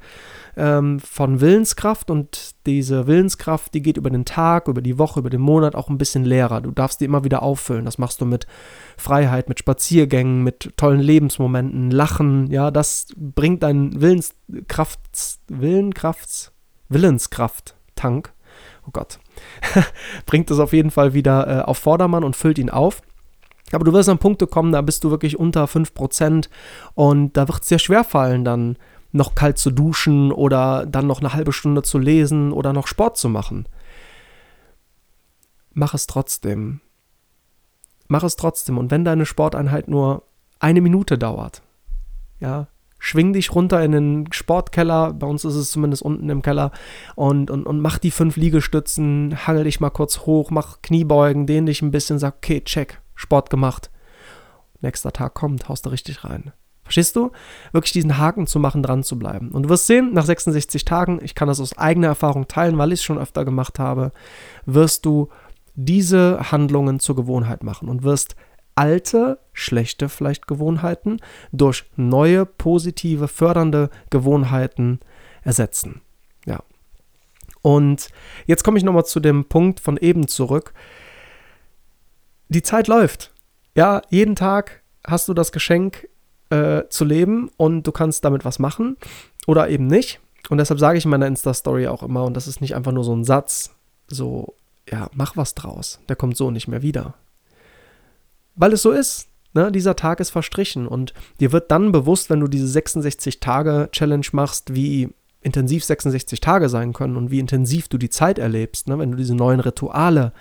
ähm, 0.58 1.00
von 1.00 1.40
Willenskraft 1.40 2.12
und 2.12 2.56
diese 2.66 3.08
Willenskraft, 3.08 3.74
die 3.74 3.82
geht 3.82 3.96
über 3.96 4.10
den 4.10 4.26
Tag, 4.26 4.68
über 4.68 4.82
die 4.82 4.98
Woche, 4.98 5.22
über 5.22 5.30
den 5.30 5.40
Monat 5.40 5.76
auch 5.76 5.88
ein 5.88 5.98
bisschen 5.98 6.26
leerer. 6.26 6.60
Du 6.60 6.72
darfst 6.72 7.00
die 7.00 7.06
immer 7.06 7.24
wieder 7.24 7.42
auffüllen. 7.42 7.86
Das 7.86 7.98
machst 7.98 8.20
du 8.20 8.26
mit 8.26 8.46
Freiheit, 8.98 9.48
mit 9.48 9.60
Spaziergängen, 9.60 10.44
mit 10.44 10.74
tollen 10.76 11.00
Lebensmomenten, 11.00 11.90
Lachen. 11.90 12.52
Ja, 12.52 12.70
das 12.70 13.08
bringt 13.16 13.64
deinen 13.64 14.02
Willenskraft, 14.02 15.00
Willenkrafts, 15.48 16.52
Willenskraft-Tank, 16.90 18.34
oh 18.88 18.92
Gott, 18.92 19.20
bringt 20.26 20.50
es 20.50 20.60
auf 20.60 20.74
jeden 20.74 20.92
Fall 20.92 21.14
wieder 21.14 21.48
äh, 21.48 21.62
auf 21.62 21.78
Vordermann 21.78 22.24
und 22.24 22.36
füllt 22.36 22.58
ihn 22.58 22.70
auf. 22.70 23.02
Aber 23.72 23.84
du 23.84 23.92
wirst 23.92 24.08
an 24.08 24.18
Punkte 24.18 24.48
kommen, 24.48 24.72
da 24.72 24.82
bist 24.82 25.04
du 25.04 25.12
wirklich 25.12 25.38
unter 25.38 25.66
5% 25.66 26.48
und 26.94 27.36
da 27.36 27.48
wird 27.48 27.62
es 27.62 27.68
dir 27.68 27.80
schwerfallen, 27.80 28.46
dann 28.46 28.78
noch 29.12 29.36
kalt 29.36 29.58
zu 29.58 29.72
duschen 29.72 30.32
oder 30.32 30.86
dann 30.86 31.08
noch 31.08 31.20
eine 31.20 31.34
halbe 31.34 31.52
Stunde 31.52 31.82
zu 31.82 31.98
lesen 31.98 32.52
oder 32.54 32.72
noch 32.72 32.88
Sport 32.88 33.18
zu 33.18 33.30
machen. 33.30 33.68
Mach 35.74 35.94
es 35.94 36.08
trotzdem. 36.08 36.82
Mach 38.08 38.24
es 38.24 38.36
trotzdem. 38.36 38.78
Und 38.78 38.90
wenn 38.90 39.04
deine 39.04 39.26
Sporteinheit 39.26 39.88
nur 39.88 40.24
eine 40.60 40.82
Minute 40.82 41.18
dauert, 41.18 41.62
ja, 42.40 42.68
schwing 43.08 43.32
dich 43.32 43.56
runter 43.56 43.82
in 43.82 43.94
den 43.94 44.34
Sportkeller, 44.34 45.14
bei 45.14 45.26
uns 45.26 45.46
ist 45.46 45.56
es 45.56 45.72
zumindest 45.72 46.02
unten 46.04 46.30
im 46.30 46.42
Keller, 46.42 46.72
und, 47.16 47.50
und, 47.50 47.66
und 47.66 47.80
mach 47.80 48.00
die 48.00 48.12
fünf 48.12 48.36
Liegestützen, 48.36 49.48
hangel 49.48 49.64
dich 49.64 49.80
mal 49.80 49.92
kurz 49.92 50.20
hoch, 50.26 50.52
mach 50.52 50.82
Kniebeugen, 50.82 51.48
dehn 51.48 51.66
dich 51.66 51.82
ein 51.82 51.92
bisschen, 51.92 52.20
sag, 52.20 52.36
okay, 52.38 52.62
check, 52.62 53.02
Sport 53.16 53.50
gemacht. 53.50 53.90
Nächster 54.82 55.14
Tag 55.14 55.36
kommt, 55.36 55.70
haust 55.70 55.86
du 55.86 55.90
richtig 55.90 56.26
rein. 56.26 56.52
Verstehst 56.84 57.16
du? 57.16 57.32
Wirklich 57.72 57.94
diesen 57.94 58.18
Haken 58.18 58.46
zu 58.46 58.60
machen, 58.60 58.84
dran 58.84 59.04
zu 59.04 59.18
bleiben. 59.18 59.52
Und 59.52 59.64
du 59.64 59.70
wirst 59.70 59.88
sehen, 59.88 60.14
nach 60.14 60.26
66 60.26 60.84
Tagen, 60.84 61.20
ich 61.24 61.34
kann 61.34 61.48
das 61.48 61.62
aus 61.62 61.78
eigener 61.78 62.08
Erfahrung 62.08 62.48
teilen, 62.50 62.78
weil 62.78 62.92
ich 62.92 63.00
es 63.00 63.06
schon 63.06 63.18
öfter 63.18 63.46
gemacht 63.46 63.80
habe, 63.80 64.12
wirst 64.66 65.06
du 65.06 65.30
diese 65.76 66.52
Handlungen 66.52 67.00
zur 67.00 67.16
Gewohnheit 67.16 67.64
machen 67.64 67.88
und 67.88 68.04
wirst 68.04 68.36
alte, 68.78 69.40
schlechte 69.54 70.10
vielleicht 70.10 70.48
Gewohnheiten 70.48 71.20
durch 71.52 71.86
neue, 71.96 72.46
positive, 72.46 73.28
fördernde 73.28 73.90
Gewohnheiten 74.10 75.00
ersetzen. 75.44 76.02
Ja. 76.46 76.62
Und 77.62 78.10
jetzt 78.46 78.64
komme 78.64 78.78
ich 78.78 78.84
nochmal 78.84 79.06
zu 79.06 79.20
dem 79.20 79.46
Punkt 79.46 79.80
von 79.80 79.98
eben 79.98 80.28
zurück. 80.28 80.74
Die 82.50 82.62
Zeit 82.62 82.88
läuft. 82.88 83.34
Ja, 83.76 84.02
jeden 84.10 84.36
Tag 84.36 84.82
hast 85.06 85.28
du 85.28 85.34
das 85.34 85.52
Geschenk, 85.52 86.08
äh, 86.50 86.84
zu 86.90 87.04
leben 87.04 87.50
und 87.58 87.84
du 87.84 87.92
kannst 87.92 88.24
damit 88.24 88.46
was 88.46 88.60
machen 88.60 88.98
oder 89.48 89.70
eben 89.70 89.88
nicht. 89.88 90.20
Und 90.50 90.60
deshalb 90.60 90.80
sage 90.80 90.98
ich 90.98 91.04
in 91.04 91.12
meiner 91.12 91.28
Insta-Story 91.28 91.88
auch 91.88 92.04
immer, 92.04 92.24
und 92.24 92.36
das 92.36 92.48
ist 92.48 92.62
nicht 92.62 92.76
einfach 92.76 92.94
nur 92.94 93.04
so 93.04 93.14
ein 93.14 93.26
Satz, 93.26 93.72
so, 94.08 94.56
ja, 94.90 95.10
mach 95.14 95.36
was 95.36 95.56
draus. 95.56 96.00
Der 96.08 96.16
kommt 96.16 96.38
so 96.38 96.52
nicht 96.52 96.68
mehr 96.70 96.82
wieder. 96.82 97.16
Weil 98.58 98.74
es 98.74 98.82
so 98.82 98.92
ist. 98.92 99.30
Ne? 99.54 99.72
Dieser 99.72 99.96
Tag 99.96 100.20
ist 100.20 100.32
verstrichen 100.32 100.88
und 100.88 101.14
dir 101.40 101.52
wird 101.52 101.72
dann 101.72 101.92
bewusst, 101.92 102.30
wenn 102.30 102.42
du 102.42 102.48
diese 102.48 102.68
66-Tage-Challenge 102.80 104.28
machst, 104.34 104.76
wie 104.76 105.10
intensiv 105.42 105.86
66 105.86 106.42
Tage 106.42 106.68
sein 106.68 106.92
können 106.92 107.16
und 107.16 107.32
wie 107.32 107.40
intensiv 107.40 107.88
du 107.88 107.98
die 107.98 108.10
Zeit 108.10 108.40
erlebst, 108.40 108.88
ne? 108.88 109.00
wenn 109.00 109.12
du 109.12 109.18
diese 109.18 109.36
neuen 109.36 109.62
Rituale 109.62 110.34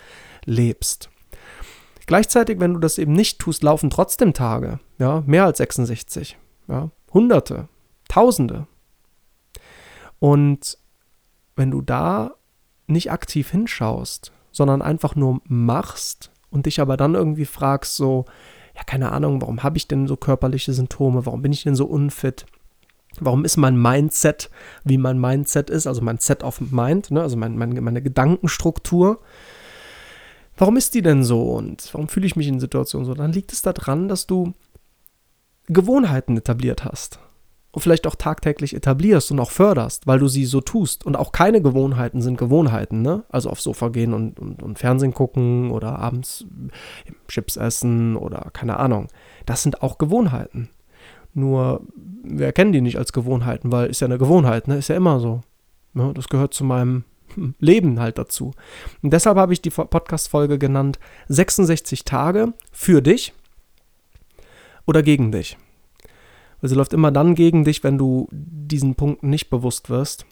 lebst. 0.45 1.11
Gleichzeitig, 2.07 2.61
wenn 2.61 2.75
du 2.75 2.81
das 2.81 2.99
eben 2.99 3.13
nicht 3.13 3.39
tust, 3.39 3.63
laufen 3.63 3.91
trotzdem 3.91 4.33
Tage, 4.33 4.81
ja, 4.99 5.23
mehr 5.27 5.45
als 5.45 5.59
66, 5.59 6.37
ja, 6.69 6.91
Hunderte, 7.13 7.69
Tausende. 8.09 8.67
Und 10.19 10.79
wenn 11.57 11.71
du 11.71 11.81
da 11.83 12.35
nicht 12.87 13.11
aktiv 13.11 13.51
hinschaust, 13.51 14.33
sondern 14.53 14.83
einfach 14.83 15.17
nur 15.17 15.41
machst 15.45 16.31
und 16.57 16.67
dich 16.67 16.81
aber 16.81 16.97
dann 16.97 17.15
irgendwie 17.15 17.45
fragst, 17.45 17.97
so, 17.97 18.25
ja, 18.75 18.83
keine 18.83 19.13
Ahnung, 19.13 19.41
warum 19.41 19.63
habe 19.63 19.77
ich 19.77 19.87
denn 19.87 20.07
so 20.07 20.17
körperliche 20.17 20.73
Symptome? 20.73 21.25
Warum 21.25 21.43
bin 21.43 21.53
ich 21.53 21.63
denn 21.63 21.77
so 21.77 21.87
unfit? 21.87 22.47
Warum 23.21 23.45
ist 23.45 23.57
mein 23.57 23.81
Mindset, 23.81 24.51
wie 24.85 24.99
mein 24.99 25.19
Mindset 25.19 25.71
ist, 25.71 25.87
also 25.87 26.03
mein 26.03 26.19
Set 26.19 26.43
of 26.43 26.61
Mind, 26.61 27.11
ne, 27.11 27.23
also 27.23 27.37
mein, 27.37 27.57
mein, 27.57 27.73
meine 27.83 28.03
Gedankenstruktur? 28.03 29.21
Warum 30.57 30.77
ist 30.77 30.95
die 30.95 31.03
denn 31.03 31.23
so 31.23 31.53
und 31.53 31.89
warum 31.93 32.09
fühle 32.09 32.27
ich 32.27 32.37
mich 32.37 32.49
in 32.49 32.61
Situationen 32.61 33.07
so? 33.07 33.15
Dann 33.15 33.33
liegt 33.33 33.53
es 33.53 33.63
daran, 33.63 34.09
dass 34.09 34.27
du 34.27 34.55
Gewohnheiten 35.69 36.37
etabliert 36.37 36.85
hast 36.85 37.19
und 37.77 37.83
vielleicht 37.83 38.07
auch 38.07 38.15
tagtäglich 38.15 38.75
etablierst 38.75 39.31
und 39.31 39.39
auch 39.39 39.51
förderst, 39.51 40.07
weil 40.07 40.19
du 40.19 40.29
sie 40.29 40.47
so 40.47 40.63
tust. 40.63 41.05
Und 41.05 41.15
auch 41.15 41.31
keine 41.31 41.61
Gewohnheiten 41.61 42.23
sind 42.23 42.39
Gewohnheiten, 42.39 43.03
ne? 43.03 43.25
Also 43.29 43.51
aufs 43.51 43.65
Sofa 43.65 43.91
gehen 43.91 44.15
und, 44.15 44.41
und, 44.41 44.63
und 44.63 44.79
Fernsehen 44.79 45.13
gucken 45.13 45.71
oder 45.71 45.99
abends 45.99 46.47
Chips 47.29 47.59
essen 47.59 48.17
oder 48.17 48.49
keine 48.55 48.79
Ahnung. 48.79 49.09
Das 49.45 49.63
sind 49.63 49.83
auch 49.83 49.99
Gewohnheiten. 49.99 50.71
Nur 51.35 51.83
wir 52.25 52.47
erkennen 52.47 52.73
die 52.73 52.81
nicht 52.81 52.97
als 52.97 53.13
Gewohnheiten, 53.13 53.71
weil 53.71 53.91
ist 53.91 54.01
ja 54.01 54.07
eine 54.07 54.17
Gewohnheit, 54.17 54.69
ne? 54.69 54.79
Ist 54.79 54.89
ja 54.89 54.97
immer 54.97 55.21
so. 55.21 55.43
Ne? 55.93 56.13
Das 56.15 56.31
gehört 56.31 56.55
zu 56.55 56.65
meinem 56.65 57.05
Leben 57.59 58.01
halt 58.01 58.17
dazu. 58.17 58.55
Und 59.03 59.13
deshalb 59.13 59.37
habe 59.37 59.53
ich 59.53 59.61
die 59.61 59.69
Podcast-Folge 59.69 60.59
genannt 60.59 60.99
66 61.29 62.07
Tage 62.07 62.55
für 62.73 63.03
dich 63.03 63.35
oder 64.87 65.03
gegen 65.03 65.31
dich. 65.31 65.59
Weil 66.61 66.71
sie 66.71 66.77
läuft 66.77 66.93
immer 66.93 67.11
dann 67.11 67.35
gegen 67.35 67.65
dich, 67.65 67.85
wenn 67.85 67.99
du 67.99 68.29
diesen 68.31 68.95
Punkten 68.95 69.31
nicht 69.31 69.51
bewusst 69.51 69.91
wirst. 69.91 70.27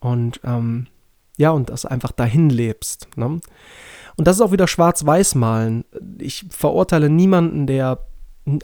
Und 0.00 0.40
ähm, 0.44 0.86
ja, 1.38 1.50
und 1.50 1.70
das 1.70 1.86
einfach 1.86 2.12
dahin 2.12 2.50
lebst. 2.50 3.08
Ne? 3.16 3.40
Und 4.16 4.26
das 4.26 4.36
ist 4.36 4.42
auch 4.42 4.52
wieder 4.52 4.66
schwarz-weiß 4.66 5.36
malen. 5.36 5.84
Ich 6.18 6.44
verurteile 6.50 7.08
niemanden, 7.08 7.66
der, 7.68 8.04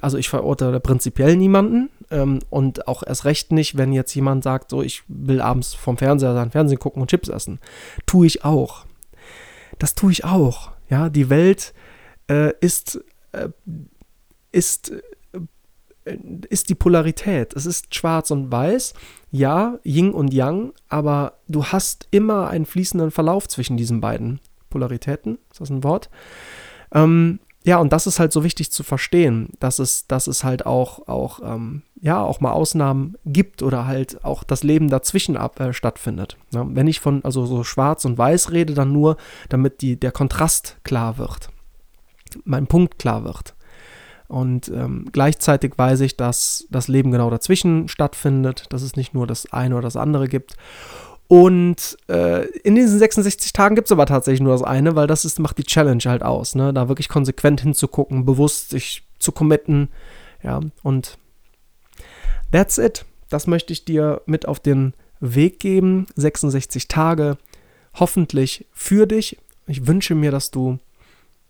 also 0.00 0.18
ich 0.18 0.28
verurteile 0.28 0.80
prinzipiell 0.80 1.36
niemanden 1.36 1.88
ähm, 2.10 2.40
und 2.50 2.88
auch 2.88 3.04
erst 3.06 3.24
recht 3.24 3.52
nicht, 3.52 3.76
wenn 3.76 3.92
jetzt 3.92 4.14
jemand 4.14 4.42
sagt, 4.42 4.70
so 4.70 4.82
ich 4.82 5.04
will 5.06 5.40
abends 5.40 5.74
vom 5.74 5.96
Fernseher 5.96 6.34
sein 6.34 6.50
Fernsehen 6.50 6.80
gucken 6.80 7.00
und 7.00 7.08
Chips 7.08 7.28
essen. 7.28 7.60
Tue 8.06 8.26
ich 8.26 8.44
auch. 8.44 8.84
Das 9.78 9.94
tue 9.94 10.10
ich 10.10 10.24
auch. 10.24 10.72
Ja, 10.90 11.08
die 11.08 11.30
Welt 11.30 11.72
äh, 12.28 12.52
ist, 12.60 13.04
äh, 13.30 13.48
ist 14.50 14.92
ist 16.04 16.68
die 16.68 16.74
Polarität. 16.74 17.54
Es 17.54 17.66
ist 17.66 17.94
schwarz 17.94 18.30
und 18.30 18.52
weiß, 18.52 18.94
ja, 19.30 19.78
Yin 19.84 20.12
und 20.12 20.32
Yang, 20.32 20.72
aber 20.88 21.34
du 21.48 21.64
hast 21.64 22.08
immer 22.10 22.48
einen 22.48 22.66
fließenden 22.66 23.10
Verlauf 23.10 23.48
zwischen 23.48 23.76
diesen 23.76 24.00
beiden 24.00 24.40
Polaritäten. 24.70 25.38
Ist 25.50 25.60
das 25.60 25.70
ein 25.70 25.84
Wort? 25.84 26.10
Ähm, 26.92 27.40
ja, 27.66 27.78
und 27.78 27.94
das 27.94 28.06
ist 28.06 28.20
halt 28.20 28.30
so 28.32 28.44
wichtig 28.44 28.70
zu 28.70 28.82
verstehen, 28.82 29.48
dass 29.58 29.78
es, 29.78 30.06
dass 30.06 30.26
es 30.26 30.44
halt 30.44 30.66
auch, 30.66 31.08
auch, 31.08 31.40
ähm, 31.42 31.82
ja, 31.98 32.22
auch 32.22 32.40
mal 32.40 32.52
Ausnahmen 32.52 33.16
gibt 33.24 33.62
oder 33.62 33.86
halt 33.86 34.22
auch 34.22 34.44
das 34.44 34.62
Leben 34.62 34.90
dazwischen 34.90 35.38
ab, 35.38 35.58
äh, 35.60 35.72
stattfindet. 35.72 36.36
Ja, 36.52 36.66
wenn 36.68 36.86
ich 36.86 37.00
von 37.00 37.24
also 37.24 37.46
so 37.46 37.64
schwarz 37.64 38.04
und 38.04 38.18
weiß 38.18 38.52
rede, 38.52 38.74
dann 38.74 38.92
nur, 38.92 39.16
damit 39.48 39.80
die, 39.80 39.98
der 39.98 40.12
Kontrast 40.12 40.76
klar 40.84 41.16
wird, 41.16 41.48
mein 42.44 42.66
Punkt 42.66 42.98
klar 42.98 43.24
wird. 43.24 43.53
Und 44.34 44.66
ähm, 44.66 45.06
gleichzeitig 45.12 45.74
weiß 45.76 46.00
ich, 46.00 46.16
dass 46.16 46.66
das 46.68 46.88
Leben 46.88 47.12
genau 47.12 47.30
dazwischen 47.30 47.86
stattfindet, 47.86 48.64
dass 48.70 48.82
es 48.82 48.96
nicht 48.96 49.14
nur 49.14 49.28
das 49.28 49.52
eine 49.52 49.76
oder 49.76 49.84
das 49.84 49.94
andere 49.94 50.26
gibt. 50.26 50.56
Und 51.28 51.96
äh, 52.08 52.44
in 52.64 52.74
diesen 52.74 52.98
66 52.98 53.52
Tagen 53.52 53.76
gibt 53.76 53.86
es 53.86 53.92
aber 53.92 54.06
tatsächlich 54.06 54.40
nur 54.40 54.50
das 54.50 54.64
eine, 54.64 54.96
weil 54.96 55.06
das 55.06 55.24
ist, 55.24 55.38
macht 55.38 55.58
die 55.58 55.62
Challenge 55.62 56.02
halt 56.06 56.24
aus, 56.24 56.56
ne? 56.56 56.74
Da 56.74 56.88
wirklich 56.88 57.08
konsequent 57.08 57.60
hinzugucken, 57.60 58.24
bewusst 58.24 58.70
sich 58.70 59.06
zu 59.20 59.30
committen. 59.30 59.88
Ja, 60.42 60.58
und 60.82 61.16
that's 62.50 62.78
it. 62.78 63.04
Das 63.28 63.46
möchte 63.46 63.72
ich 63.72 63.84
dir 63.84 64.20
mit 64.26 64.48
auf 64.48 64.58
den 64.58 64.94
Weg 65.20 65.60
geben. 65.60 66.08
66 66.16 66.88
Tage, 66.88 67.38
hoffentlich 68.00 68.66
für 68.72 69.06
dich. 69.06 69.38
Ich 69.68 69.86
wünsche 69.86 70.16
mir, 70.16 70.32
dass 70.32 70.50
du 70.50 70.80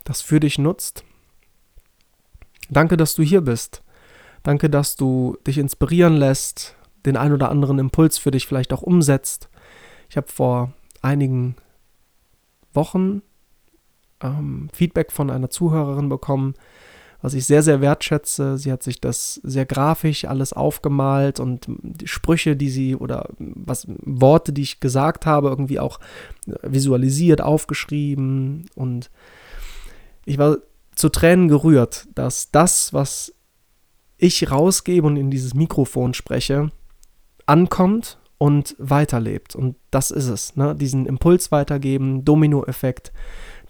das 0.05 0.21
für 0.21 0.39
dich 0.39 0.59
nutzt 0.59 1.03
Danke, 2.71 2.97
dass 2.97 3.15
du 3.15 3.23
hier 3.23 3.43
bist. 3.43 3.83
Danke, 4.43 4.69
dass 4.69 4.97
du 4.97 5.37
dich 5.47 5.59
inspirieren 5.59 6.17
lässt, 6.17 6.77
den 7.07 7.17
ein 7.17 7.33
oder 7.33 7.51
anderen 7.51 7.79
Impuls 7.79 8.19
für 8.19 8.31
dich 8.31 8.47
vielleicht 8.47 8.73
auch 8.73 8.83
umsetzt. 8.83 9.49
Ich 10.09 10.17
habe 10.17 10.29
vor 10.29 10.73
einigen 11.03 11.57
Wochen 12.73 13.23
ähm, 14.23 14.69
Feedback 14.73 15.13
von 15.13 15.31
einer 15.31 15.51
Zuhörerin 15.51 16.09
bekommen, 16.09 16.55
was 17.23 17.33
ich 17.33 17.47
sehr, 17.47 17.63
sehr 17.63 17.81
wertschätze. 17.81 18.59
Sie 18.59 18.71
hat 18.71 18.83
sich 18.83 19.01
das 19.01 19.41
sehr 19.43 19.65
grafisch 19.65 20.27
alles 20.27 20.53
aufgemalt 20.53 21.41
und 21.41 21.65
die 21.69 22.07
Sprüche, 22.07 22.55
die 22.55 22.69
sie 22.69 22.97
oder 22.97 23.31
was 23.39 23.87
Worte, 23.89 24.53
die 24.53 24.63
ich 24.63 24.81
gesagt 24.81 25.25
habe, 25.25 25.49
irgendwie 25.49 25.81
auch 25.81 26.01
visualisiert, 26.63 27.41
aufgeschrieben. 27.41 28.67
Und 28.75 29.11
ich 30.27 30.37
war 30.37 30.59
zu 30.95 31.09
Tränen 31.09 31.49
gerührt, 31.49 32.07
dass 32.15 32.51
das, 32.51 32.93
was 32.93 33.35
ich 34.17 34.51
rausgebe 34.51 35.07
und 35.07 35.17
in 35.17 35.31
dieses 35.31 35.55
Mikrofon 35.55 36.15
spreche, 36.15 36.71
ankommt 37.47 38.19
und 38.39 38.75
weiterlebt. 38.79 39.55
Und 39.55 39.77
das 39.91 40.11
ist 40.11 40.29
es. 40.29 40.57
Ne? 40.57 40.75
Diesen 40.75 41.07
Impuls 41.07 41.53
weitergeben, 41.53 42.25
Dominoeffekt. 42.25 43.13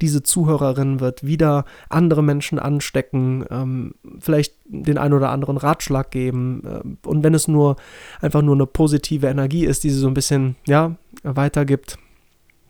Diese 0.01 0.23
Zuhörerin 0.23 0.99
wird 1.01 1.25
wieder 1.25 1.65
andere 1.89 2.23
Menschen 2.23 2.59
anstecken, 2.59 3.45
ähm, 3.51 3.95
vielleicht 4.19 4.55
den 4.65 4.99
einen 4.99 5.15
oder 5.15 5.31
anderen 5.31 5.57
Ratschlag 5.57 6.11
geben. 6.11 6.63
Äh, 6.65 7.09
und 7.09 7.23
wenn 7.23 7.35
es 7.35 7.47
nur 7.47 7.77
einfach 8.21 8.43
nur 8.43 8.57
eine 8.57 8.67
positive 8.67 9.29
Energie 9.29 9.65
ist, 9.65 9.85
die 9.85 9.91
sie 9.91 9.99
so 9.99 10.09
ein 10.09 10.15
bisschen 10.15 10.57
ja, 10.67 10.97
weitergibt, 11.23 11.99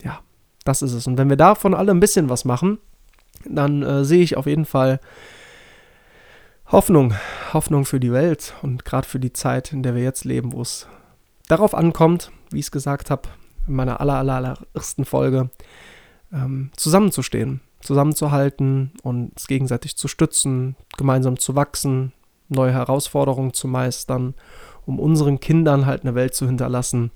ja, 0.03 0.21
das 0.64 0.83
ist 0.83 0.93
es. 0.93 1.07
Und 1.07 1.17
wenn 1.17 1.31
wir 1.31 1.37
davon 1.37 1.73
alle 1.75 1.93
ein 1.93 2.01
bisschen 2.01 2.29
was 2.29 2.45
machen, 2.45 2.79
dann 3.48 3.83
äh, 3.83 4.04
sehe 4.04 4.22
ich 4.22 4.37
auf 4.37 4.46
jeden 4.46 4.64
Fall 4.64 5.00
Hoffnung, 6.66 7.14
Hoffnung 7.52 7.85
für 7.85 8.00
die 8.00 8.12
Welt 8.12 8.54
und 8.62 8.85
gerade 8.85 9.07
für 9.07 9.20
die 9.20 9.33
Zeit, 9.33 9.72
in 9.72 9.83
der 9.83 9.94
wir 9.94 10.02
jetzt 10.02 10.24
leben, 10.24 10.52
wo 10.52 10.62
es 10.62 10.87
darauf 11.48 11.74
ankommt, 11.74 12.33
wie 12.50 12.59
ich 12.59 12.66
es 12.66 12.70
gesagt 12.70 13.11
habe, 13.11 13.28
in 13.66 13.74
meiner 13.74 14.00
aller, 14.00 14.14
aller, 14.14 14.35
allerersten 14.35 15.04
Folge, 15.04 15.50
ähm, 16.33 16.70
zusammenzustehen, 16.76 17.61
zusammenzuhalten 17.80 18.92
und 19.02 19.33
es 19.37 19.46
gegenseitig 19.46 19.96
zu 19.96 20.09
stützen, 20.09 20.76
gemeinsam 20.96 21.38
zu 21.38 21.54
wachsen, 21.54 22.12
neue 22.48 22.72
Herausforderungen 22.72 23.52
zu 23.52 23.68
meistern, 23.68 24.35
um 24.87 24.98
unseren 24.98 25.40
Kindern 25.40 25.87
halt 25.87 26.02
eine 26.02 26.14
Welt 26.14 26.35
zu 26.35 26.46
hinterlassen, 26.46 27.11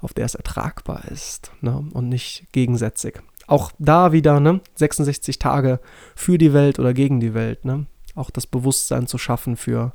auf 0.00 0.14
der 0.14 0.26
es 0.26 0.34
ertragbar 0.34 1.04
ist 1.10 1.52
ne? 1.60 1.84
und 1.92 2.08
nicht 2.08 2.44
gegensätzlich 2.52 3.14
auch 3.46 3.72
da 3.78 4.12
wieder, 4.12 4.40
ne, 4.40 4.60
66 4.76 5.38
Tage 5.38 5.80
für 6.14 6.38
die 6.38 6.52
Welt 6.52 6.78
oder 6.78 6.94
gegen 6.94 7.20
die 7.20 7.34
Welt, 7.34 7.64
ne? 7.64 7.86
Auch 8.14 8.30
das 8.30 8.46
Bewusstsein 8.46 9.06
zu 9.06 9.18
schaffen 9.18 9.56
für 9.56 9.92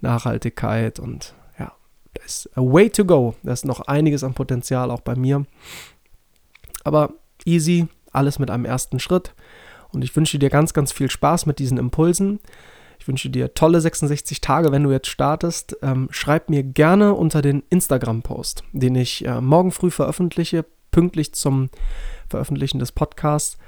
Nachhaltigkeit 0.00 0.98
und 0.98 1.34
ja, 1.58 1.72
da 2.14 2.24
ist 2.24 2.48
a 2.56 2.62
way 2.62 2.88
to 2.88 3.04
go. 3.04 3.34
Da 3.42 3.52
ist 3.52 3.64
noch 3.64 3.80
einiges 3.80 4.24
an 4.24 4.34
Potenzial 4.34 4.90
auch 4.90 5.00
bei 5.00 5.14
mir. 5.14 5.44
Aber 6.84 7.14
easy, 7.44 7.86
alles 8.12 8.38
mit 8.38 8.50
einem 8.50 8.64
ersten 8.64 8.98
Schritt. 8.98 9.34
Und 9.92 10.02
ich 10.02 10.14
wünsche 10.16 10.38
dir 10.38 10.50
ganz, 10.50 10.72
ganz 10.72 10.92
viel 10.92 11.10
Spaß 11.10 11.46
mit 11.46 11.58
diesen 11.58 11.78
Impulsen. 11.78 12.40
Ich 12.98 13.08
wünsche 13.08 13.30
dir 13.30 13.54
tolle 13.54 13.80
66 13.80 14.40
Tage, 14.40 14.72
wenn 14.72 14.84
du 14.84 14.90
jetzt 14.90 15.08
startest. 15.08 15.76
Ähm, 15.82 16.08
schreib 16.10 16.50
mir 16.50 16.62
gerne 16.62 17.14
unter 17.14 17.42
den 17.42 17.62
Instagram-Post, 17.70 18.62
den 18.72 18.94
ich 18.94 19.24
äh, 19.26 19.40
morgen 19.40 19.72
früh 19.72 19.90
veröffentliche, 19.90 20.64
pünktlich 20.90 21.32
zum 21.32 21.70
Veröffentlichen 22.30 22.78
des 22.78 22.92
Podcasts, 22.92 23.58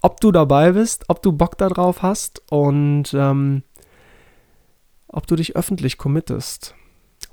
ob 0.00 0.20
du 0.20 0.32
dabei 0.32 0.72
bist, 0.72 1.04
ob 1.08 1.22
du 1.22 1.32
Bock 1.32 1.58
darauf 1.58 2.02
hast 2.02 2.42
und 2.50 3.12
ähm, 3.14 3.62
ob 5.08 5.26
du 5.26 5.36
dich 5.36 5.56
öffentlich 5.56 5.98
committest. 5.98 6.74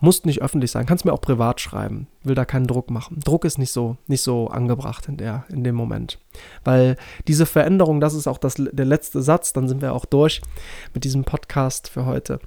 Musst 0.02 0.26
nicht 0.26 0.42
öffentlich 0.42 0.72
sein, 0.72 0.86
kannst 0.86 1.04
mir 1.04 1.12
auch 1.12 1.22
privat 1.22 1.60
schreiben. 1.60 2.08
Will 2.24 2.36
da 2.36 2.46
keinen 2.46 2.68
Druck 2.68 2.90
machen. 2.90 3.20
Druck 3.24 3.44
ist 3.44 3.58
nicht 3.58 3.72
so, 3.72 3.98
nicht 4.08 4.22
so 4.22 4.48
angebracht 4.48 5.08
in, 5.08 5.18
der, 5.18 5.46
in 5.50 5.64
dem 5.64 5.76
Moment. 5.76 6.20
Weil 6.64 6.96
diese 7.28 7.46
Veränderung, 7.46 8.00
das 8.00 8.14
ist 8.14 8.28
auch 8.28 8.38
das, 8.38 8.56
der 8.56 8.86
letzte 8.86 9.22
Satz, 9.22 9.52
dann 9.52 9.68
sind 9.68 9.82
wir 9.82 9.94
auch 9.94 10.06
durch 10.06 10.42
mit 10.94 11.04
diesem 11.04 11.26
Podcast 11.26 11.90
für 11.90 12.06
heute. 12.06 12.40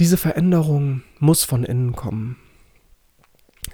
Diese 0.00 0.16
Veränderung 0.16 1.02
muss 1.20 1.44
von 1.44 1.62
innen 1.62 1.94
kommen. 1.94 2.36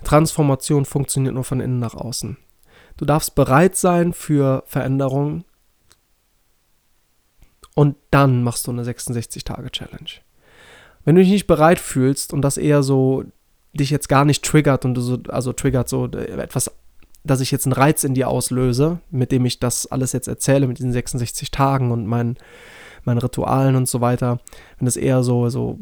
Transformation 0.05 0.85
funktioniert 0.85 1.35
nur 1.35 1.45
von 1.45 1.61
innen 1.61 1.79
nach 1.79 1.95
außen. 1.95 2.37
Du 3.01 3.07
darfst 3.07 3.35
bereit 3.35 3.77
sein 3.77 4.13
für 4.13 4.63
Veränderungen 4.67 5.45
und 7.75 7.97
dann 8.11 8.43
machst 8.43 8.67
du 8.67 8.73
eine 8.73 8.83
66-Tage-Challenge. 8.83 10.11
Wenn 11.07 11.15
du 11.15 11.23
dich 11.23 11.31
nicht 11.31 11.47
bereit 11.47 11.79
fühlst 11.79 12.35
und 12.35 12.43
das 12.43 12.59
eher 12.59 12.83
so 12.83 13.25
dich 13.73 13.89
jetzt 13.89 14.11
gar 14.11 14.27
nicht 14.27 14.45
triggert 14.45 14.85
und 14.85 14.93
du 14.93 15.01
so, 15.01 15.19
also 15.29 15.55
triggert 15.55 15.89
so 15.89 16.09
etwas, 16.09 16.71
dass 17.25 17.41
ich 17.41 17.51
jetzt 17.51 17.65
einen 17.65 17.73
Reiz 17.73 18.05
in 18.05 18.13
dir 18.13 18.29
auslöse, 18.29 19.01
mit 19.11 19.33
dem 19.33 19.47
ich 19.47 19.59
das 19.59 19.91
alles 19.91 20.13
jetzt 20.13 20.29
erzähle, 20.29 20.67
mit 20.67 20.77
diesen 20.77 20.93
66 20.93 21.51
Tagen 21.51 21.93
und 21.93 22.05
meinen, 22.05 22.37
meinen 23.05 23.17
Ritualen 23.17 23.77
und 23.77 23.89
so 23.89 24.03
weiter, 24.03 24.41
wenn 24.79 24.87
es 24.87 24.99
eher 24.99 25.23
so, 25.23 25.49
so 25.49 25.79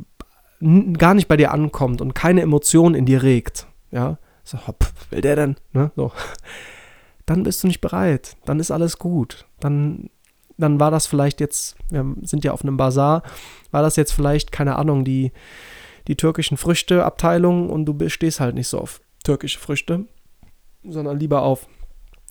gar 0.97 1.15
nicht 1.15 1.27
bei 1.27 1.37
dir 1.37 1.51
ankommt 1.51 2.01
und 2.01 2.15
keine 2.15 2.43
Emotion 2.43 2.95
in 2.95 3.07
dir 3.07 3.25
regt, 3.25 3.67
ja, 3.91 4.19
so, 4.45 4.69
hopp, 4.69 4.87
will 5.11 5.21
der 5.21 5.35
denn, 5.35 5.57
ne, 5.73 5.91
so, 5.97 6.13
dann 7.29 7.43
bist 7.43 7.63
du 7.63 7.67
nicht 7.67 7.81
bereit, 7.81 8.37
dann 8.47 8.59
ist 8.59 8.71
alles 8.71 8.99
gut, 8.99 9.47
dann, 9.61 10.09
dann 10.57 10.81
war 10.81 10.91
das 10.91 11.07
vielleicht 11.07 11.41
jetzt, 11.41 11.77
wir 11.91 12.05
sind 12.23 12.45
ja 12.45 12.53
auf 12.53 12.63
einem 12.63 12.77
Bazar, 12.77 13.23
war 13.71 13.83
das 13.83 13.97
jetzt 13.97 14.13
vielleicht, 14.13 14.51
keine 14.51 14.77
Ahnung, 14.77 15.05
die, 15.05 15.33
die 16.07 16.17
türkischen 16.17 16.57
Früchte-Abteilung 16.57 17.69
und 17.69 17.85
du 17.85 18.09
stehst 18.09 18.41
halt 18.41 18.55
nicht 18.55 18.69
so 18.69 18.79
auf 18.79 19.01
türkische 19.25 19.59
Früchte, 19.59 20.07
sondern 20.83 21.19
lieber 21.19 21.43
auf 21.43 21.69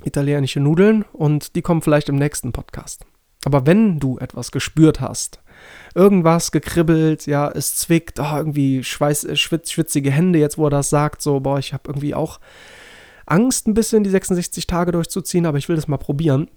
italienische 0.03 0.59
Nudeln 0.59 1.05
und 1.13 1.55
die 1.55 1.61
kommen 1.61 1.83
vielleicht 1.83 2.09
im 2.09 2.15
nächsten 2.15 2.51
Podcast. 2.51 3.05
Aber 3.45 3.67
wenn 3.67 3.99
du 3.99 4.17
etwas 4.17 4.51
gespürt 4.51 4.99
hast, 4.99 5.41
irgendwas 5.93 6.51
gekribbelt, 6.51 7.27
ja, 7.27 7.49
es 7.49 7.75
zwickt, 7.75 8.19
oh, 8.19 8.35
irgendwie 8.35 8.83
Schweiß, 8.83 9.27
schwitz, 9.39 9.71
schwitzige 9.71 10.11
Hände, 10.11 10.39
jetzt 10.39 10.57
wo 10.57 10.65
er 10.65 10.71
das 10.71 10.89
sagt, 10.89 11.21
so, 11.21 11.39
boah, 11.39 11.59
ich 11.59 11.73
habe 11.73 11.83
irgendwie 11.87 12.15
auch 12.15 12.39
Angst, 13.27 13.67
ein 13.67 13.73
bisschen 13.73 14.03
die 14.03 14.09
66 14.09 14.67
Tage 14.67 14.91
durchzuziehen, 14.91 15.45
aber 15.45 15.57
ich 15.57 15.69
will 15.69 15.75
das 15.75 15.87
mal 15.87 15.97
probieren, 15.97 16.49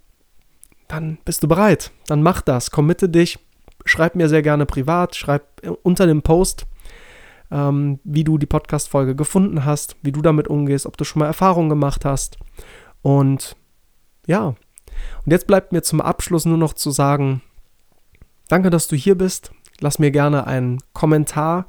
dann 0.89 1.19
bist 1.25 1.43
du 1.43 1.49
bereit. 1.49 1.93
Dann 2.07 2.23
mach 2.23 2.41
das, 2.43 2.71
committe 2.71 3.09
dich, 3.09 3.39
schreib 3.85 4.15
mir 4.15 4.29
sehr 4.29 4.43
gerne 4.43 4.67
privat, 4.67 5.15
schreib 5.15 5.65
äh, 5.65 5.69
unter 5.83 6.07
dem 6.07 6.23
Post, 6.23 6.67
ähm, 7.51 8.01
wie 8.05 8.25
du 8.25 8.39
die 8.39 8.47
Podcast-Folge 8.47 9.15
gefunden 9.15 9.65
hast, 9.65 9.97
wie 10.03 10.13
du 10.13 10.23
damit 10.23 10.49
umgehst, 10.49 10.87
ob 10.87 10.97
du 10.97 11.05
schon 11.05 11.21
mal 11.21 11.27
Erfahrungen 11.27 11.69
gemacht 11.69 12.05
hast. 12.05 12.39
Und 13.03 13.57
ja, 14.27 14.55
und 15.25 15.33
jetzt 15.33 15.47
bleibt 15.47 15.73
mir 15.73 15.83
zum 15.83 16.01
Abschluss 16.01 16.45
nur 16.45 16.59
noch 16.59 16.75
zu 16.75 16.91
sagen, 16.91 17.43
danke, 18.49 18.71
dass 18.71 18.89
du 18.89 18.97
hier 18.97 19.17
bist. 19.17 19.53
Lass 19.81 19.99
mir 19.99 20.11
gerne 20.11 20.47
einen 20.47 20.79
Kommentar 20.93 21.67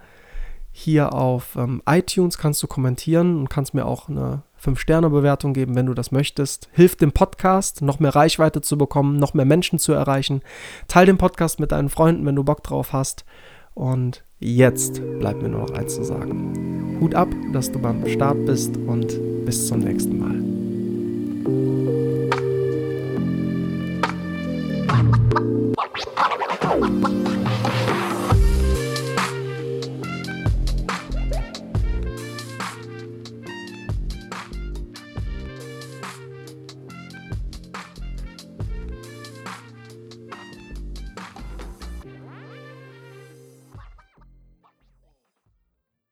hier 0.72 1.14
auf 1.14 1.56
ähm, 1.56 1.82
iTunes, 1.86 2.38
kannst 2.38 2.62
du 2.64 2.68
kommentieren 2.68 3.38
und 3.38 3.50
kannst 3.50 3.74
mir 3.74 3.86
auch 3.86 4.10
eine 4.10 4.44
5-Sterne-Bewertung 4.64 5.54
geben, 5.54 5.76
wenn 5.76 5.86
du 5.86 5.94
das 5.94 6.12
möchtest. 6.12 6.70
Hilf 6.72 6.96
dem 6.96 7.12
Podcast, 7.12 7.82
noch 7.82 8.00
mehr 8.00 8.16
Reichweite 8.16 8.62
zu 8.62 8.78
bekommen, 8.78 9.18
noch 9.18 9.34
mehr 9.34 9.46
Menschen 9.46 9.80
zu 9.80 9.94
erreichen. 9.94 10.42
Teil 10.88 11.06
den 11.06 11.18
Podcast 11.18 11.60
mit 11.60 11.72
deinen 11.72 11.90
Freunden, 11.90 12.26
wenn 12.26 12.36
du 12.36 12.44
Bock 12.44 12.64
drauf 12.64 12.94
hast. 12.94 13.26
Und 13.74 14.24
jetzt 14.40 15.02
bleibt 15.20 15.42
mir 15.42 15.50
nur 15.50 15.62
noch 15.62 15.72
eins 15.72 15.96
zu 15.96 16.04
sagen. 16.04 16.98
Hut 17.00 17.16
ab, 17.16 17.30
dass 17.54 17.72
du 17.72 17.80
beim 17.80 18.08
Start 18.08 18.46
bist 18.46 18.78
und 18.78 19.20
bis 19.46 19.68
zum 19.68 19.80
nächsten 19.80 20.20
Mal. 20.20 20.62